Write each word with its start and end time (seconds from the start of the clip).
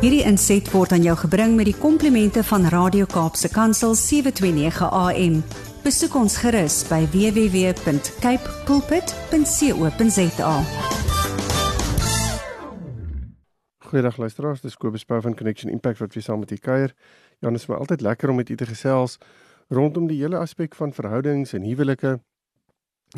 Hierdie 0.00 0.22
inset 0.24 0.64
word 0.72 0.94
aan 0.96 1.02
jou 1.04 1.12
gebring 1.26 1.58
met 1.58 1.66
die 1.68 1.76
komplimente 1.76 2.40
van 2.48 2.62
Radio 2.72 3.04
Kaapse 3.04 3.50
Kansel 3.52 3.92
729 3.92 4.86
AM. 4.96 5.34
Besoek 5.84 6.16
ons 6.16 6.38
gerus 6.40 6.78
by 6.88 7.02
www.cape 7.12 8.54
pulpit.co.za. 8.64 10.54
Goeiedag 13.90 14.16
luisteraars, 14.16 14.64
dis 14.64 14.80
Kobus 14.80 15.04
Pau 15.04 15.20
van 15.20 15.36
Connection 15.36 15.68
Impact 15.68 16.00
wat 16.00 16.16
weer 16.16 16.24
saam 16.24 16.40
met 16.46 16.56
u 16.56 16.56
kuier. 16.56 16.96
Janus, 17.44 17.68
vir 17.68 17.76
my 17.76 17.84
altyd 17.84 18.00
lekker 18.08 18.32
om 18.32 18.40
met 18.40 18.48
u 18.48 18.56
te 18.56 18.72
gesels 18.72 19.20
rondom 19.68 20.08
die 20.08 20.22
hele 20.24 20.40
aspek 20.40 20.80
van 20.80 20.96
verhoudings 20.96 21.52
en 21.52 21.68
huwelike. 21.68 22.16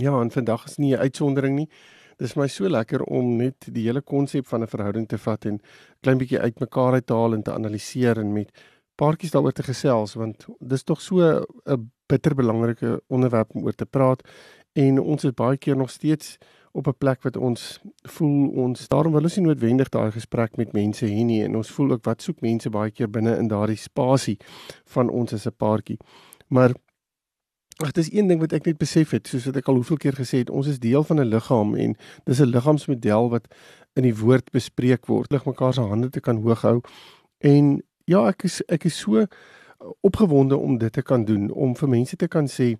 Ja, 0.02 0.18
en 0.18 0.34
vandag 0.34 0.66
is 0.66 0.82
nie 0.82 0.96
'n 0.96 1.06
uitsondering 1.06 1.54
nie. 1.54 1.70
Dis 2.22 2.36
my 2.38 2.46
so 2.46 2.68
lekker 2.70 3.02
om 3.10 3.32
net 3.36 3.66
die 3.74 3.88
hele 3.88 4.00
konsep 4.00 4.46
van 4.46 4.62
'n 4.62 4.70
verhouding 4.70 5.08
te 5.08 5.18
vat 5.18 5.44
en 5.44 5.60
klein 6.02 6.18
bietjie 6.18 6.38
uitmekaar 6.38 6.92
uit 6.92 7.06
te 7.06 7.14
haal 7.14 7.34
en 7.34 7.42
te 7.42 7.52
analiseer 7.52 8.18
en 8.18 8.32
met 8.32 8.50
paartjies 8.96 9.32
daaroor 9.34 9.52
te 9.52 9.62
gesels 9.62 10.14
want 10.14 10.46
dis 10.60 10.82
tog 10.82 11.00
so 11.00 11.18
'n 11.66 11.90
bitter 12.06 12.34
belangrike 12.34 13.00
onderwerp 13.08 13.54
om 13.54 13.64
oor 13.64 13.74
te 13.74 13.86
praat 13.86 14.22
en 14.72 14.98
ons 14.98 15.24
is 15.24 15.34
baie 15.34 15.56
keer 15.56 15.76
nog 15.76 15.90
steeds 15.90 16.38
op 16.72 16.86
'n 16.86 16.98
plek 16.98 17.22
wat 17.22 17.36
ons 17.36 17.80
voel 18.02 18.48
ons 18.48 18.88
daarom 18.88 19.12
wil 19.12 19.22
ons 19.22 19.36
nie 19.36 19.46
noodwendig 19.46 19.88
daai 19.88 20.10
gesprek 20.10 20.56
met 20.56 20.72
mense 20.72 21.06
hê 21.06 21.24
nie 21.24 21.42
en 21.44 21.56
ons 21.56 21.70
voel 21.70 21.90
ook 21.90 22.04
wat 22.04 22.22
soek 22.22 22.40
mense 22.40 22.70
baie 22.70 22.90
keer 22.90 23.10
binne 23.10 23.36
in 23.36 23.48
daardie 23.48 23.76
spasie 23.76 24.38
van 24.84 25.08
ons 25.10 25.32
as 25.32 25.46
'n 25.46 25.56
paartjie. 25.56 25.98
Maar 26.48 26.72
Ag 27.82 27.92
dis 27.92 28.12
een 28.12 28.28
ding 28.30 28.38
wat 28.40 28.52
ek 28.54 28.66
net 28.68 28.78
besef 28.78 29.10
het, 29.10 29.26
soos 29.26 29.48
wat 29.48 29.56
ek 29.58 29.68
al 29.68 29.80
hoeveel 29.80 29.98
keer 29.98 30.14
gesê 30.14 30.42
het, 30.44 30.50
ons 30.50 30.68
is 30.70 30.78
deel 30.78 31.02
van 31.02 31.18
'n 31.18 31.26
liggaam 31.26 31.74
en 31.74 31.96
dis 32.24 32.40
'n 32.40 32.52
liggaamsmodel 32.54 33.30
wat 33.30 33.48
in 33.98 34.02
die 34.02 34.14
woord 34.14 34.50
bespreek 34.50 35.06
word. 35.06 35.32
Lig 35.32 35.44
mekaar 35.44 35.74
se 35.74 35.80
hande 35.80 36.10
te 36.10 36.20
kan 36.20 36.36
hoog 36.36 36.62
hou. 36.62 36.80
En 37.38 37.82
ja, 38.04 38.28
ek 38.28 38.44
is 38.44 38.62
ek 38.68 38.84
is 38.84 38.98
so 38.98 39.26
opgewonde 40.00 40.56
om 40.56 40.78
dit 40.78 40.92
te 40.92 41.02
kan 41.02 41.24
doen, 41.24 41.50
om 41.50 41.76
vir 41.76 41.88
mense 41.88 42.16
te 42.16 42.28
kan 42.28 42.46
sê 42.46 42.76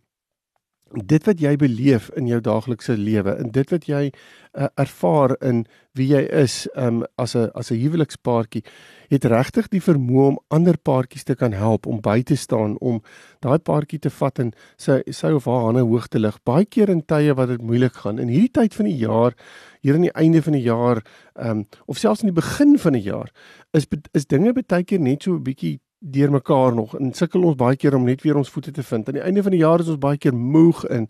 dit 0.93 1.25
wat 1.27 1.41
jy 1.41 1.57
beleef 1.57 2.11
in 2.17 2.27
jou 2.27 2.41
daaglikse 2.41 2.97
lewe 2.97 3.35
en 3.39 3.51
dit 3.51 3.71
wat 3.73 3.87
jy 3.89 4.11
uh, 4.11 4.69
ervaar 4.77 5.37
in 5.41 5.65
wie 5.97 6.09
jy 6.13 6.23
is 6.29 6.69
um, 6.77 7.03
as 7.17 7.35
'n 7.37 7.51
as 7.55 7.71
'n 7.71 7.81
huwelikspaartjie 7.81 8.63
het 9.09 9.25
regtig 9.25 9.69
die 9.69 9.81
vermoë 9.81 10.27
om 10.27 10.39
ander 10.49 10.77
paartjies 10.79 11.25
te 11.25 11.35
kan 11.35 11.53
help 11.53 11.87
om 11.87 12.01
by 12.01 12.23
te 12.23 12.37
staan 12.37 12.79
om 12.81 13.03
daai 13.41 13.59
paartjie 13.59 13.99
te 13.99 14.11
vat 14.11 14.39
en 14.39 14.53
sy 14.77 15.03
sy 15.11 15.33
of 15.33 15.45
haar 15.45 15.65
hande 15.65 15.81
hoog 15.81 16.09
te 16.09 16.19
lig. 16.19 16.39
Baie 16.45 16.65
keer 16.65 16.89
in 16.89 17.03
tye 17.03 17.35
wat 17.35 17.49
dit 17.49 17.63
moeilik 17.63 17.93
gaan. 17.93 18.19
In 18.19 18.29
hierdie 18.29 18.53
tyd 18.53 18.75
van 18.75 18.85
die 18.85 18.97
jaar 18.97 19.35
hier 19.81 19.95
aan 19.95 20.09
die 20.09 20.17
einde 20.17 20.43
van 20.43 20.53
die 20.53 20.65
jaar 20.65 21.03
um, 21.35 21.67
of 21.87 21.99
selfs 21.99 22.23
in 22.23 22.33
die 22.33 22.41
begin 22.41 22.79
van 22.79 22.93
die 22.93 23.03
jaar 23.03 23.31
is 23.73 23.87
is 24.13 24.27
dinge 24.27 24.53
baie 24.53 24.85
keer 24.85 25.01
net 25.01 25.23
so 25.23 25.35
'n 25.35 25.43
bietjie 25.43 25.81
deur 26.03 26.31
mekaar 26.31 26.75
nog 26.75 26.97
en 26.99 27.13
sukkel 27.15 27.45
ons 27.47 27.57
baie 27.57 27.77
keer 27.77 27.95
om 27.95 28.05
net 28.05 28.23
weer 28.23 28.37
ons 28.37 28.51
voete 28.51 28.73
te 28.75 28.83
vind. 28.83 29.09
Aan 29.09 29.15
die 29.15 29.23
einde 29.23 29.43
van 29.43 29.55
die 29.55 29.61
jaar 29.61 29.81
is 29.81 29.91
ons 29.93 30.01
baie 30.03 30.19
keer 30.19 30.35
moeg 30.35 30.85
en 30.85 31.07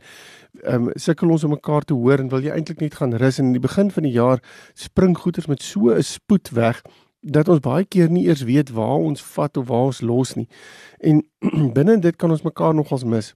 ehm 0.62 0.88
um, 0.88 0.90
sukkel 1.00 1.30
ons 1.32 1.44
om 1.44 1.54
mekaar 1.56 1.86
te 1.88 1.96
hoor 1.96 2.20
en 2.20 2.28
wil 2.28 2.44
jy 2.44 2.52
eintlik 2.52 2.80
net 2.84 2.98
gaan 3.00 3.16
rus 3.16 3.38
en 3.40 3.48
in 3.48 3.56
die 3.56 3.64
begin 3.64 3.90
van 3.90 4.04
die 4.04 4.12
jaar 4.12 4.42
spring 4.74 5.16
goeders 5.18 5.48
met 5.48 5.62
so 5.62 5.88
'n 5.94 6.02
spoed 6.02 6.52
weg 6.52 6.82
dat 7.22 7.48
ons 7.48 7.60
baie 7.60 7.84
keer 7.84 8.10
nie 8.10 8.26
eers 8.26 8.42
weet 8.42 8.70
waar 8.70 8.98
ons 8.98 9.22
vat 9.22 9.56
of 9.56 9.68
waar 9.68 9.88
ons 9.90 10.00
los 10.00 10.34
nie. 10.34 10.48
En 11.00 11.22
binne 11.76 11.98
dit 11.98 12.16
kan 12.16 12.30
ons 12.30 12.42
mekaar 12.42 12.74
nogals 12.74 13.04
mis. 13.04 13.34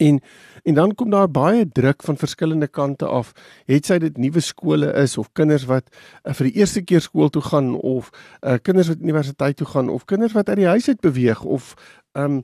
En 0.00 0.20
en 0.62 0.74
dan 0.74 0.94
kom 0.94 1.10
daar 1.10 1.30
baie 1.30 1.68
druk 1.68 2.02
van 2.02 2.16
verskillende 2.16 2.66
kante 2.66 3.06
af. 3.06 3.32
Het 3.64 3.86
sy 3.86 3.96
dit 3.98 4.16
nuwe 4.16 4.40
skole 4.44 4.92
is 4.92 5.16
of 5.18 5.30
kinders 5.32 5.64
wat 5.68 5.88
uh, 5.88 6.34
vir 6.36 6.50
die 6.50 6.60
eerste 6.60 6.82
keer 6.84 7.00
skool 7.00 7.28
toe 7.32 7.42
gaan 7.42 7.74
of 7.74 8.10
uh, 8.40 8.58
kinders 8.62 8.90
wat 8.92 9.00
universiteit 9.00 9.56
toe 9.56 9.66
gaan 9.66 9.88
of 9.88 10.04
kinders 10.04 10.36
wat 10.36 10.48
uit 10.48 10.60
die 10.60 10.68
huis 10.68 10.88
uit 10.88 11.00
beweeg 11.00 11.44
of 11.44 11.74
um 12.12 12.42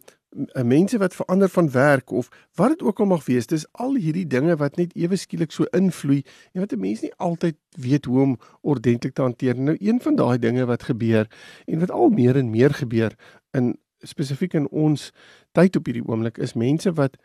mense 0.53 0.99
wat 0.99 1.15
verander 1.17 1.49
van 1.49 1.71
werk 1.71 2.11
of 2.11 2.29
wat 2.55 2.69
dit 2.69 2.83
ook 2.83 3.01
al 3.01 3.07
mag 3.07 3.25
wees. 3.25 3.47
Dis 3.47 3.65
al 3.73 3.95
hierdie 3.95 4.27
dinge 4.27 4.57
wat 4.57 4.77
net 4.77 4.93
ewe 4.97 5.17
skielik 5.17 5.53
so 5.53 5.65
invloei 5.73 6.23
en 6.53 6.61
wat 6.61 6.73
'n 6.73 6.81
mens 6.81 7.01
nie 7.01 7.13
altyd 7.17 7.57
weet 7.77 8.05
hoe 8.05 8.21
om 8.21 8.39
ordentlik 8.61 9.15
te 9.15 9.23
hanteer. 9.23 9.57
Nou 9.57 9.77
een 9.81 10.01
van 10.01 10.17
daai 10.17 10.39
dinge 10.39 10.65
wat 10.67 10.83
gebeur 10.83 11.29
en 11.67 11.79
wat 11.79 11.91
al 11.91 12.09
meer 12.09 12.37
en 12.37 12.51
meer 12.51 12.75
gebeur 12.75 13.17
in 13.51 13.77
spesifiek 14.05 14.55
in 14.55 14.69
ons 14.69 15.11
tyd 15.57 15.77
op 15.77 15.89
hierdie 15.89 16.05
oomblik 16.05 16.39
is 16.43 16.57
mense 16.59 16.93
wat 16.93 17.17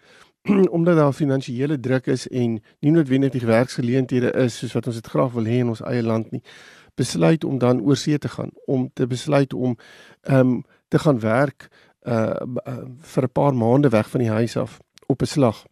omdat 0.76 0.96
daar 0.96 1.14
finansiële 1.14 1.80
druk 1.80 2.08
is 2.08 2.28
en 2.28 2.62
nie 2.80 2.92
noodwendig 2.92 3.32
die 3.32 3.46
werksgeleenthede 3.46 4.32
is 4.32 4.58
soos 4.58 4.74
wat 4.74 4.88
ons 4.88 4.96
dit 4.96 5.08
graag 5.08 5.32
wil 5.32 5.46
hê 5.46 5.62
in 5.62 5.74
ons 5.74 5.84
eie 5.86 6.04
land 6.04 6.32
nie 6.32 6.44
besluit 6.96 7.44
om 7.44 7.58
dan 7.58 7.82
oor 7.82 7.98
see 7.98 8.18
te 8.18 8.30
gaan 8.30 8.52
om 8.66 8.90
te 8.94 9.08
besluit 9.08 9.54
om 9.54 9.78
ehm 10.22 10.40
um, 10.40 10.64
te 10.88 11.00
gaan 11.00 11.20
werk 11.20 11.70
uh, 12.04 12.42
uh 12.66 12.84
vir 13.00 13.24
'n 13.24 13.32
paar 13.32 13.54
maande 13.56 13.90
weg 13.90 14.10
van 14.10 14.20
die 14.20 14.30
huis 14.30 14.58
af 14.58 14.80
op 15.06 15.22
'n 15.22 15.26
slag. 15.26 15.66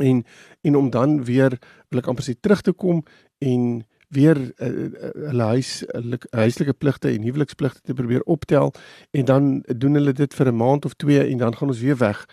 En 0.00 0.24
en 0.60 0.76
om 0.76 0.90
dan 0.90 1.24
weer 1.24 1.58
wil 1.88 1.98
ek 1.98 2.06
amper 2.06 2.24
sê 2.24 2.40
terug 2.40 2.60
te 2.60 2.72
kom 2.72 3.04
en 3.38 3.86
weer 4.08 4.36
uh, 4.36 4.68
uh, 4.68 5.10
hulle 5.28 5.42
huis 5.42 5.84
hulle 5.86 6.18
huislike 6.30 6.72
pligte 6.72 7.08
en 7.08 7.22
huwelikspligte 7.22 7.80
te 7.80 7.94
probeer 7.94 8.22
optel 8.22 8.72
en 9.10 9.24
dan 9.24 9.62
doen 9.66 9.94
hulle 9.94 10.12
dit 10.12 10.34
vir 10.34 10.46
'n 10.48 10.56
maand 10.56 10.84
of 10.84 10.94
2 10.94 11.28
en 11.28 11.38
dan 11.38 11.56
gaan 11.56 11.68
ons 11.68 11.80
weer 11.80 11.96
weg 11.96 12.26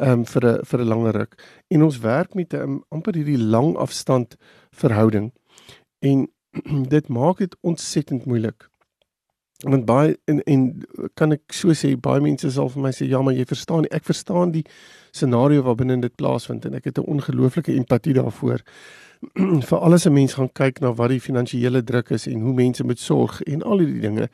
um, 0.00 0.24
vir 0.24 0.44
'n 0.44 0.64
vir 0.64 0.80
'n 0.80 0.88
langer 0.88 1.12
ruk. 1.12 1.62
En 1.68 1.82
ons 1.82 1.98
werk 1.98 2.34
met 2.34 2.52
'n 2.52 2.56
um, 2.56 2.84
amper 2.88 3.14
hierdie 3.14 3.38
lang 3.38 3.76
afstand 3.76 4.36
verhouding. 4.70 5.32
En 5.98 6.28
dit 6.94 7.08
maak 7.08 7.38
dit 7.38 7.56
ontsettend 7.60 8.24
moeilik. 8.24 8.68
Want 9.64 9.84
baie 9.84 10.18
en 10.24 10.42
en 10.42 10.82
kan 11.14 11.32
ek 11.32 11.52
so 11.52 11.72
sê 11.72 11.94
baie 11.96 12.20
mense 12.20 12.50
sal 12.50 12.68
vir 12.68 12.82
my 12.82 12.92
sê 12.92 13.08
ja 13.08 13.22
maar 13.22 13.34
jy 13.34 13.44
verstaan 13.44 13.80
nie. 13.86 13.90
Ek 13.90 14.04
verstaan 14.04 14.50
die 14.52 14.64
scenario 15.10 15.62
waarbinne 15.62 16.00
dit 16.00 16.14
plaasvind 16.14 16.64
en 16.64 16.74
ek 16.74 16.84
het 16.84 16.98
'n 16.98 17.08
ongelooflike 17.08 17.72
empatie 17.72 18.12
daarvoor. 18.12 18.60
Vir 19.68 19.78
alles 19.78 20.04
'n 20.06 20.12
mens 20.12 20.34
gaan 20.34 20.52
kyk 20.52 20.80
na 20.80 20.92
wat 20.92 21.08
die 21.08 21.20
finansiële 21.20 21.82
druk 21.84 22.10
is 22.10 22.26
en 22.26 22.40
hoe 22.40 22.52
mense 22.54 22.84
moet 22.84 22.98
sorg 22.98 23.42
en 23.42 23.62
al 23.62 23.78
hierdie 23.78 24.00
dinge. 24.00 24.28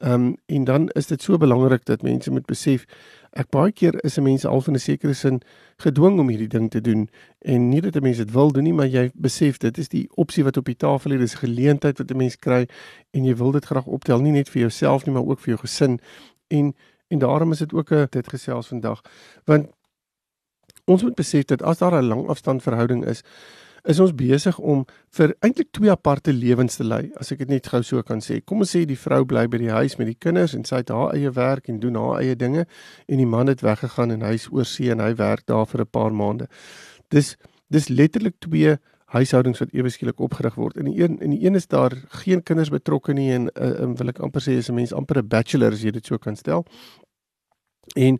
Ehm 0.00 0.12
um, 0.12 0.36
en 0.46 0.64
dan 0.64 0.88
is 0.88 1.06
dit 1.06 1.22
so 1.22 1.38
belangrik 1.38 1.84
dat 1.84 2.02
mense 2.02 2.30
moet 2.30 2.46
besef 2.46 2.86
ek 3.32 3.48
baie 3.50 3.72
keer 3.72 3.96
is 4.04 4.18
'n 4.18 4.22
mens 4.22 4.44
al 4.44 4.62
in 4.66 4.74
'n 4.74 4.78
sekere 4.78 5.14
sin 5.14 5.40
gedwing 5.78 6.18
om 6.20 6.28
hierdie 6.28 6.48
ding 6.48 6.70
te 6.70 6.80
doen 6.80 7.08
en 7.40 7.68
nie 7.68 7.80
dat 7.80 7.96
'n 7.96 8.02
mens 8.02 8.16
dit 8.16 8.30
wil 8.30 8.52
doen 8.52 8.64
nie, 8.64 8.72
maar 8.72 8.86
jy 8.86 9.10
besef 9.14 9.58
dit 9.58 9.78
is 9.78 9.88
die 9.88 10.08
opsie 10.14 10.44
wat 10.44 10.56
op 10.56 10.64
die 10.64 10.76
tafel 10.76 11.10
lê, 11.10 11.18
dis 11.18 11.34
'n 11.34 11.46
geleentheid 11.46 11.98
wat 11.98 12.10
'n 12.10 12.16
mens 12.16 12.36
kry 12.36 12.66
en 13.10 13.24
jy 13.24 13.34
wil 13.34 13.52
dit 13.52 13.64
graag 13.64 13.86
optel 13.86 14.20
nie 14.20 14.32
net 14.32 14.48
vir 14.48 14.60
jouself 14.60 15.06
nie, 15.06 15.14
maar 15.14 15.26
ook 15.26 15.40
vir 15.40 15.54
jou 15.54 15.58
gesin. 15.58 16.00
En 16.48 16.74
en 17.08 17.18
daarom 17.18 17.52
is 17.52 17.58
dit 17.58 17.72
ook 17.72 17.92
'n 17.92 18.06
dit 18.10 18.28
gesels 18.28 18.68
vandag 18.68 19.00
want 19.44 19.66
ons 20.84 21.02
moet 21.02 21.14
besef 21.14 21.44
dat 21.44 21.62
as 21.62 21.78
daar 21.78 21.94
'n 22.02 22.08
lang 22.08 22.28
afstand 22.28 22.62
verhouding 22.62 23.06
is 23.06 23.22
is 23.88 23.98
ons 24.02 24.12
besig 24.14 24.58
om 24.58 24.84
vir 25.16 25.32
eintlik 25.42 25.72
twee 25.74 25.90
aparte 25.90 26.32
lewens 26.32 26.78
te 26.78 26.84
lei, 26.86 27.10
as 27.18 27.32
ek 27.34 27.42
dit 27.42 27.50
net 27.50 27.66
gou 27.72 27.82
so 27.82 28.02
kan 28.06 28.22
sê. 28.22 28.40
Kom 28.46 28.62
ons 28.62 28.74
sê 28.76 28.84
die 28.86 28.98
vrou 28.98 29.24
bly 29.28 29.48
by 29.50 29.58
die 29.58 29.72
huis 29.74 29.98
met 29.98 30.06
die 30.10 30.18
kinders 30.18 30.54
en 30.54 30.64
sy 30.68 30.82
het 30.84 30.92
haar 30.94 31.16
eie 31.16 31.32
werk 31.34 31.68
en 31.72 31.80
doen 31.82 31.98
haar 31.98 32.20
eie 32.20 32.36
dinge 32.38 32.66
en 33.08 33.22
die 33.22 33.26
man 33.26 33.50
het 33.50 33.64
weggegaan 33.66 34.14
en 34.14 34.22
hy's 34.26 34.48
oor 34.52 34.68
see 34.68 34.92
en 34.94 35.02
hy 35.02 35.12
werk 35.18 35.46
daar 35.50 35.66
vir 35.66 35.82
'n 35.82 35.90
paar 35.90 36.12
maande. 36.12 36.46
Dis 37.10 37.36
dis 37.70 37.88
letterlik 37.88 38.38
twee 38.38 38.78
huishoudings 39.12 39.60
wat 39.60 39.72
ewe 39.76 39.90
skielik 39.90 40.20
opgerig 40.20 40.54
word. 40.54 40.76
In 40.76 40.88
die 40.88 41.02
een 41.02 41.18
in 41.20 41.34
die 41.34 41.44
een 41.44 41.54
is 41.54 41.66
daar 41.66 41.92
geen 42.22 42.42
kinders 42.42 42.70
betrokke 42.70 43.12
nie 43.12 43.30
en 43.32 43.50
uh, 43.54 43.82
um, 43.84 43.96
wil 43.96 44.08
ek 44.08 44.22
amper 44.24 44.40
sê 44.40 44.56
is 44.56 44.70
'n 44.70 44.74
mens 44.74 44.92
amper 44.92 45.18
'n 45.18 45.28
bachelor 45.28 45.72
as 45.72 45.82
jy 45.82 45.90
dit 45.90 46.06
so 46.06 46.18
kan 46.18 46.36
stel 46.36 46.64
en 47.94 48.18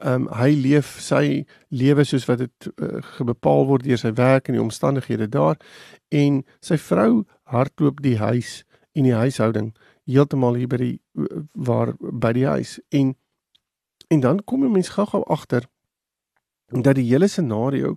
ehm 0.00 0.26
um, 0.26 0.26
hy 0.38 0.50
leef 0.54 1.00
sy 1.02 1.44
lewe 1.68 2.04
soos 2.04 2.24
wat 2.30 2.38
dit 2.38 2.68
uh, 2.78 3.00
gebepaal 3.18 3.66
word 3.66 3.84
deur 3.84 3.98
sy 3.98 4.12
werk 4.14 4.48
en 4.48 4.54
die 4.54 4.62
omstandighede 4.62 5.26
daar. 5.28 5.58
En 6.08 6.44
sy 6.60 6.78
vrou 6.78 7.24
hardloop 7.50 8.02
die 8.02 8.18
huis 8.18 8.62
en 8.94 9.08
die 9.08 9.16
huishouding 9.16 9.72
heeltemal 10.06 10.54
hier 10.54 10.70
by 10.70 10.78
die 10.78 10.96
waar 11.52 11.94
by 11.98 12.32
die 12.32 12.46
huis. 12.46 12.78
En 12.90 13.16
en 14.08 14.20
dan 14.20 14.44
kom 14.44 14.64
'n 14.64 14.72
mens 14.72 14.94
gou-gou 14.94 15.24
agter 15.26 15.66
dat 16.68 16.94
die 16.94 17.08
hele 17.10 17.28
scenario 17.28 17.96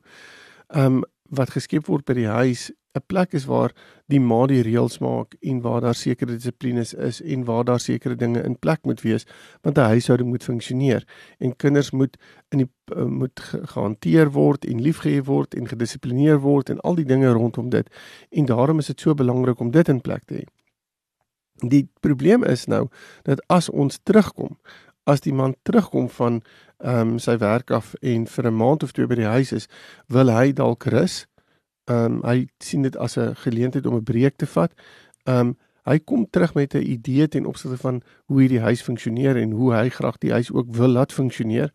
ehm 0.68 0.85
um, 0.85 1.03
wat 1.30 1.50
geskep 1.50 1.88
word 1.88 2.06
by 2.06 2.13
die 2.13 2.27
huis 2.27 2.72
'n 2.95 3.04
plek 3.07 3.33
is 3.33 3.45
waar 3.45 3.74
die 4.07 4.19
ma 4.19 4.45
die 4.48 4.62
reëls 4.63 5.00
maak 5.04 5.36
en 5.42 5.62
waar 5.62 5.81
daar 5.81 5.95
sekere 5.95 6.31
dissiplines 6.31 6.94
is 6.94 7.22
en 7.22 7.44
waar 7.44 7.63
daar 7.63 7.80
sekere 7.80 8.16
dinge 8.16 8.44
in 8.44 8.60
plek 8.60 8.80
moet 8.83 9.01
wees 9.01 9.25
want 9.62 9.77
'n 9.77 9.92
huishouding 9.94 10.30
moet 10.30 10.44
funksioneer 10.44 11.04
en 11.39 11.56
kinders 11.56 11.92
moet 11.92 12.18
in 12.50 12.57
die 12.57 12.69
uh, 12.95 13.06
moet 13.06 13.39
gehanteer 13.74 14.31
word 14.31 14.66
en 14.66 14.81
liefgehê 14.81 15.24
word 15.24 15.56
en 15.56 15.68
gedissiplineer 15.68 16.39
word 16.39 16.69
en 16.69 16.80
al 16.80 16.95
die 16.95 17.06
dinge 17.06 17.31
rondom 17.31 17.69
dit 17.69 17.89
en 18.30 18.45
daarom 18.45 18.80
is 18.80 18.88
dit 18.88 19.00
so 19.00 19.13
belangrik 19.13 19.60
om 19.60 19.71
dit 19.71 19.89
in 19.89 20.01
plek 20.01 20.24
te 20.25 20.36
hê. 20.36 20.45
Die 21.56 21.89
probleem 22.00 22.44
is 22.44 22.66
nou 22.66 22.88
dat 23.24 23.42
as 23.48 23.69
ons 23.69 24.00
terugkom 24.04 24.57
as 25.06 25.21
die 25.21 25.33
man 25.33 25.56
terugkom 25.62 26.10
van 26.10 26.42
ehm 26.80 27.10
um, 27.10 27.19
sy 27.19 27.38
werk 27.38 27.72
af 27.72 27.94
en 28.01 28.27
vir 28.27 28.45
'n 28.45 28.56
maand 28.56 28.83
of 28.83 28.92
twee 28.92 29.07
by 29.07 29.16
die 29.16 29.25
huis 29.25 29.51
is, 29.51 29.68
wil 30.07 30.30
hy 30.30 30.51
dalk 30.51 30.86
rus 30.86 31.25
Ehm 31.86 32.06
um, 32.06 32.22
hy 32.25 32.48
sien 32.63 32.81
dit 32.81 32.98
as 32.98 33.18
'n 33.18 33.36
geleentheid 33.36 33.86
om 33.86 33.95
'n 33.95 34.04
breek 34.04 34.36
te 34.36 34.45
vat. 34.45 34.72
Ehm 35.24 35.39
um, 35.39 35.57
Hy 35.86 36.00
kom 36.00 36.30
terug 36.30 36.54
met 36.54 36.74
'n 36.74 36.81
idee 36.81 37.27
ten 37.27 37.45
opsigte 37.45 37.77
van 37.77 38.01
hoe 38.25 38.39
hierdie 38.39 38.60
huis 38.60 38.81
funksioneer 38.81 39.38
en 39.38 39.51
hoe 39.51 39.74
hy 39.74 39.89
graag 39.89 40.18
die 40.18 40.31
huis 40.31 40.51
ook 40.51 40.75
wil 40.75 40.88
laat 40.88 41.13
funksioneer. 41.13 41.74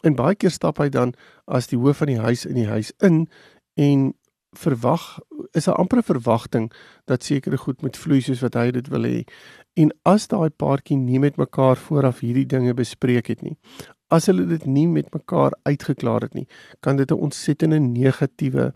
En 0.00 0.14
baie 0.14 0.34
keer 0.34 0.50
stap 0.50 0.78
hy 0.78 0.88
dan 0.88 1.14
as 1.44 1.66
die 1.66 1.78
hoof 1.78 1.96
van 1.96 2.06
die 2.06 2.18
huis 2.18 2.46
in 2.46 2.54
die 2.54 2.66
huis 2.66 2.92
in 2.98 3.28
en 3.74 4.14
verwag 4.52 5.18
is 5.52 5.68
'n 5.68 5.76
ampere 5.76 6.02
verwagting 6.02 6.72
dat 7.04 7.24
sekere 7.24 7.56
goed 7.56 7.82
moet 7.82 7.96
vloei 7.96 8.20
soos 8.20 8.40
wat 8.40 8.54
hy 8.54 8.70
dit 8.70 8.88
wil 8.88 9.02
hê. 9.04 9.24
En 9.74 9.92
as 10.02 10.26
daai 10.26 10.50
paartjie 10.50 10.96
nie 10.96 11.18
met 11.18 11.36
mekaar 11.36 11.76
vooraf 11.76 12.20
hierdie 12.20 12.46
dinge 12.46 12.74
bespreek 12.74 13.26
het 13.26 13.42
nie, 13.42 13.56
as 14.08 14.26
hulle 14.26 14.46
dit 14.46 14.66
nie 14.66 14.86
met 14.88 15.12
mekaar 15.14 15.52
uitgeklaar 15.62 16.20
het 16.20 16.34
nie, 16.34 16.46
kan 16.80 16.96
dit 16.96 17.10
'n 17.10 17.14
ontsettende 17.28 17.78
negatiewe 17.78 18.72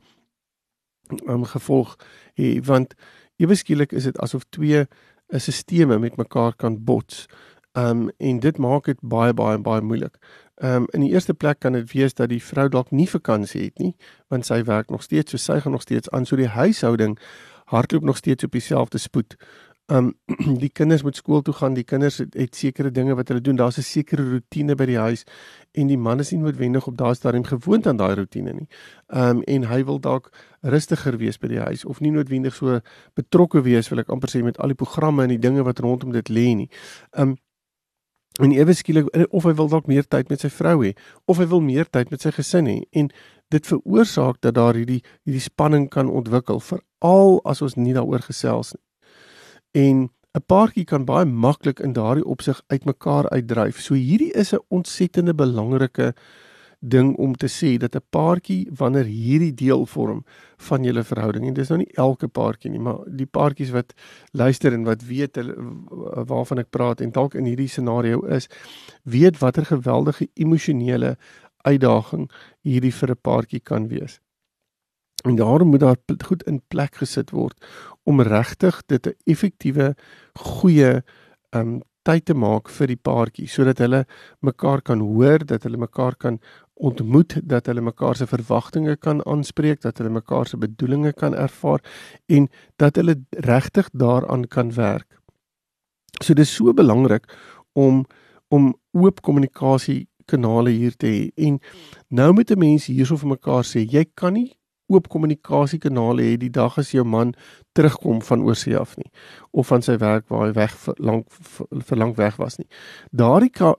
um, 1.27 1.44
gevolg 1.44 1.97
hê 2.35 2.61
want 2.65 2.94
ewe 3.37 3.55
skielik 3.55 3.93
is 3.93 4.05
dit 4.05 4.19
asof 4.19 4.44
twee 4.50 4.87
'n 5.32 5.41
stelsels 5.41 6.00
met 6.00 6.17
mekaar 6.17 6.56
kan 6.56 6.85
bots. 6.85 7.27
Um 7.73 8.11
en 8.19 8.41
dit 8.41 8.59
maak 8.59 8.85
dit 8.85 8.99
baie 9.00 9.35
baie 9.35 9.59
baie 9.59 9.81
moeilik. 9.81 10.17
Um 10.56 10.87
in 10.91 11.00
die 11.00 11.12
eerste 11.12 11.35
plek 11.35 11.61
kan 11.61 11.73
dit 11.73 11.93
wees 11.93 12.15
dat 12.15 12.29
die 12.29 12.43
vrou 12.43 12.69
dalk 12.69 12.91
nie 12.91 13.09
vakansie 13.09 13.62
het 13.62 13.79
nie, 13.79 13.94
want 14.29 14.47
sy 14.47 14.62
werk 14.65 14.91
nog 14.91 15.03
steeds, 15.03 15.31
so 15.31 15.37
sy 15.37 15.61
gaan 15.61 15.73
nog 15.73 15.82
steeds 15.82 16.11
aan 16.11 16.27
so 16.27 16.37
die 16.37 16.50
huishouding 16.50 17.19
hardloop 17.71 18.03
nog 18.03 18.17
steeds 18.17 18.44
op 18.44 18.53
dieselfde 18.53 18.99
spoed. 18.99 19.37
Um 19.90 20.12
die 20.62 20.70
kinders 20.70 21.02
moet 21.02 21.16
skool 21.19 21.42
toe 21.42 21.54
gaan, 21.54 21.75
die 21.75 21.84
kinders 21.84 22.20
het, 22.22 22.34
het 22.38 22.54
sekere 22.54 22.92
dinge 22.94 23.16
wat 23.19 23.28
hulle 23.28 23.42
doen. 23.42 23.56
Daar's 23.58 23.78
'n 23.78 23.82
sekere 23.82 24.22
rotine 24.31 24.75
by 24.75 24.87
die 24.87 24.98
huis 24.98 25.25
en 25.75 25.87
die 25.87 25.98
man 25.98 26.20
is 26.20 26.31
nie 26.31 26.40
noodwendig 26.40 26.87
op 26.87 26.96
daai 26.96 27.14
stadium 27.14 27.44
gewoond 27.44 27.87
aan 27.87 27.96
daai 27.96 28.14
rotine 28.14 28.52
nie. 28.52 28.69
Um 29.08 29.42
en 29.42 29.62
hy 29.62 29.84
wil 29.84 29.98
dalk 29.98 30.31
rustiger 30.62 31.19
wees 31.19 31.38
by 31.38 31.48
die 31.48 31.60
huis 31.60 31.84
of 31.84 32.00
nie 32.00 32.10
noodwendig 32.10 32.54
so 32.54 32.81
betrokke 33.14 33.62
wees 33.62 33.88
wil 33.88 33.98
ek 33.98 34.08
amper 34.08 34.31
sê 34.31 34.42
met 34.42 34.58
al 34.58 34.69
die 34.69 34.78
programme 34.78 35.22
en 35.22 35.28
die 35.28 35.38
dinge 35.38 35.62
wat 35.62 35.78
rondom 35.78 36.12
dit 36.12 36.28
lê 36.28 36.54
nie. 36.54 36.69
Um 37.10 37.36
en 38.40 38.52
ewe 38.52 38.75
skielik 38.75 39.08
of 39.31 39.44
hy 39.44 39.54
wil 39.54 39.69
dalk 39.69 39.86
meer 39.86 40.06
tyd 40.06 40.31
met 40.31 40.40
sy 40.40 40.48
vrou 40.48 40.84
hê 40.84 40.94
of 41.26 41.38
hy 41.38 41.46
wil 41.46 41.60
meer 41.60 41.90
tyd 41.90 42.10
met 42.10 42.20
sy 42.20 42.31
gesin 42.31 42.66
hê 42.66 42.84
en 42.93 43.10
dit 43.50 43.66
veroorsaak 43.66 44.40
dat 44.40 44.54
daar 44.54 44.75
hierdie 44.75 45.02
hierdie 45.25 45.43
spanning 45.43 45.88
kan 45.90 46.08
ontwikkel 46.08 46.60
veral 46.60 47.40
as 47.44 47.62
ons 47.62 47.75
nie 47.75 47.93
daaroor 47.93 48.22
gesels 48.22 48.72
nie 48.75 48.89
en 49.72 50.11
'n 50.34 50.44
paartjie 50.46 50.84
kan 50.84 51.05
baie 51.05 51.25
maklik 51.25 51.81
in 51.81 51.93
daardie 51.93 52.25
opsig 52.25 52.62
uitmekaar 52.67 53.28
uitdryf. 53.31 53.81
So 53.81 53.94
hierdie 53.94 54.32
is 54.32 54.52
'n 54.52 54.64
ontsettende 54.69 55.34
belangrike 55.34 56.14
ding 56.81 57.17
om 57.17 57.34
te 57.34 57.46
sê 57.46 57.76
dat 57.76 57.94
'n 57.94 58.02
paartjie 58.11 58.69
wanneer 58.76 59.05
hierdie 59.05 59.55
deel 59.55 59.87
vorm 59.87 60.25
van 60.56 60.84
julle 60.84 61.05
verhouding 61.05 61.46
en 61.46 61.55
dis 61.55 61.69
nou 61.69 61.78
nie 61.78 61.93
elke 61.94 62.28
paartjie 62.28 62.70
nie, 62.70 62.78
maar 62.78 62.99
die 63.06 63.26
paartjies 63.26 63.70
wat 63.70 63.93
luister 64.32 64.72
en 64.72 64.84
wat 64.84 65.02
weet 65.02 65.34
hulle 65.37 65.55
waarvan 66.26 66.58
ek 66.58 66.70
praat 66.70 67.00
en 67.00 67.11
dalk 67.11 67.34
in 67.34 67.44
hierdie 67.44 67.69
scenario 67.69 68.22
is, 68.26 68.49
weet 69.05 69.38
watter 69.38 69.64
geweldige 69.64 70.28
emosionele 70.34 71.17
uitdaging 71.64 72.31
hierdie 72.62 72.94
vir 72.94 73.11
'n 73.11 73.20
paartjie 73.22 73.61
kan 73.61 73.88
wees. 73.88 74.20
En 75.28 75.37
daarom 75.37 75.69
moet 75.69 75.81
daar 75.81 75.96
goed 76.26 76.43
in 76.43 76.62
plek 76.69 76.94
gesit 77.02 77.31
word 77.31 77.56
om 78.02 78.20
regtig 78.20 78.82
dit 78.87 79.06
'n 79.06 79.14
effektiewe 79.25 79.94
goeie 80.34 81.02
um 81.50 81.81
tyd 82.02 82.25
te 82.25 82.34
maak 82.34 82.70
vir 82.72 82.87
die 82.87 82.96
paartjie 82.96 83.49
sodat 83.49 83.78
hulle 83.78 84.05
mekaar 84.40 84.81
kan 84.82 85.00
hoor, 85.00 85.44
dat 85.44 85.62
hulle 85.62 85.76
mekaar 85.76 86.17
kan 86.17 86.38
ontmoet, 86.75 87.37
dat 87.44 87.67
hulle 87.67 87.81
mekaar 87.84 88.17
se 88.17 88.26
verwagtinge 88.26 88.96
kan 88.96 89.20
aanspreek, 89.28 89.82
dat 89.84 89.99
hulle 89.99 90.11
mekaar 90.11 90.49
se 90.49 90.56
bedoelings 90.56 91.19
kan 91.20 91.34
ervaar 91.34 91.81
en 92.26 92.49
dat 92.76 92.96
hulle 92.96 93.19
regtig 93.31 93.90
daaraan 93.93 94.46
kan 94.49 94.72
werk. 94.75 95.20
So 96.22 96.34
dis 96.34 96.55
so 96.55 96.72
belangrik 96.72 97.28
om 97.72 98.06
om 98.49 98.75
oop 98.93 99.20
kommunikasie 99.22 100.08
kanale 100.26 100.70
hier 100.70 100.96
te 100.99 101.06
hê. 101.06 101.31
En 101.37 101.61
nou 102.08 102.32
moet 102.32 102.50
'n 102.50 102.58
mens 102.58 102.87
hierso 102.87 103.17
vir 103.17 103.28
mekaar 103.28 103.64
sê, 103.64 103.87
jy 103.87 104.05
kan 104.14 104.32
nie 104.32 104.59
oop 104.90 105.08
kommunikasiekanale 105.08 106.26
hê 106.26 106.37
die 106.40 106.50
dag 106.50 106.78
as 106.78 106.90
jou 106.94 107.04
man 107.04 107.32
terugkom 107.78 108.20
van 108.26 108.42
oorsee 108.42 108.76
af 108.78 108.96
nie 108.98 109.10
of 109.50 109.70
van 109.70 109.82
sy 109.87 109.96
werk 110.02 110.28
waar 110.32 110.48
hy 110.48 110.52
weg 110.58 110.75
vir 110.84 110.98
lank 110.98 111.31
vir 111.90 112.02
lank 112.02 112.19
weg 112.19 112.37
was 112.42 112.58
nie. 112.58 112.69
Daardie 113.10 113.50
ka 113.54 113.75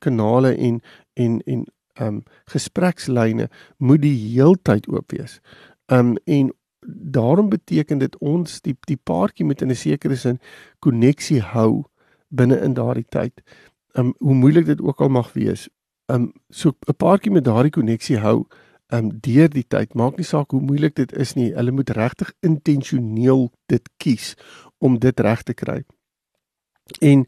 kanale 0.00 0.54
en 0.56 0.82
en 1.14 1.40
en 1.46 1.64
ehm 1.96 2.06
um, 2.06 2.22
gesprekslyne 2.52 3.48
moet 3.78 4.02
die 4.02 4.16
heeltyd 4.34 4.88
oop 4.92 5.12
wees. 5.16 5.40
Ehm 5.86 6.16
um, 6.16 6.16
en 6.24 6.52
daarom 7.18 7.48
beteken 7.48 7.98
dit 7.98 8.18
ons 8.18 8.60
die 8.60 8.76
die 8.86 8.98
paartjie 9.10 9.46
moet 9.46 9.62
in 9.62 9.70
'n 9.70 9.74
sekere 9.74 10.16
sin 10.16 10.38
koneksie 10.78 11.40
hou 11.40 11.84
binne 12.28 12.60
in 12.60 12.74
daardie 12.74 13.08
tyd. 13.08 13.42
Ehm 13.94 14.06
um, 14.06 14.14
hoe 14.18 14.34
moeilik 14.34 14.66
dit 14.66 14.80
ook 14.80 15.00
al 15.00 15.08
mag 15.08 15.32
wees. 15.32 15.68
Ehm 16.06 16.22
um, 16.22 16.32
so 16.50 16.68
'n 16.68 16.96
paartjie 16.96 17.32
met 17.32 17.44
daardie 17.44 17.72
koneksie 17.72 18.18
hou 18.18 18.46
um 18.94 19.10
deur 19.20 19.48
die 19.50 19.66
tyd 19.66 19.94
maak 19.94 20.16
nie 20.16 20.26
saak 20.26 20.50
hoe 20.54 20.62
moeilik 20.62 20.94
dit 20.94 21.12
is 21.12 21.34
nie 21.34 21.52
hulle 21.54 21.74
moet 21.74 21.90
regtig 21.90 22.32
intentioneel 22.46 23.48
dit 23.72 23.88
kies 24.02 24.34
om 24.78 24.98
dit 25.02 25.20
reg 25.20 25.42
te 25.42 25.54
kry. 25.54 25.82
En 27.00 27.26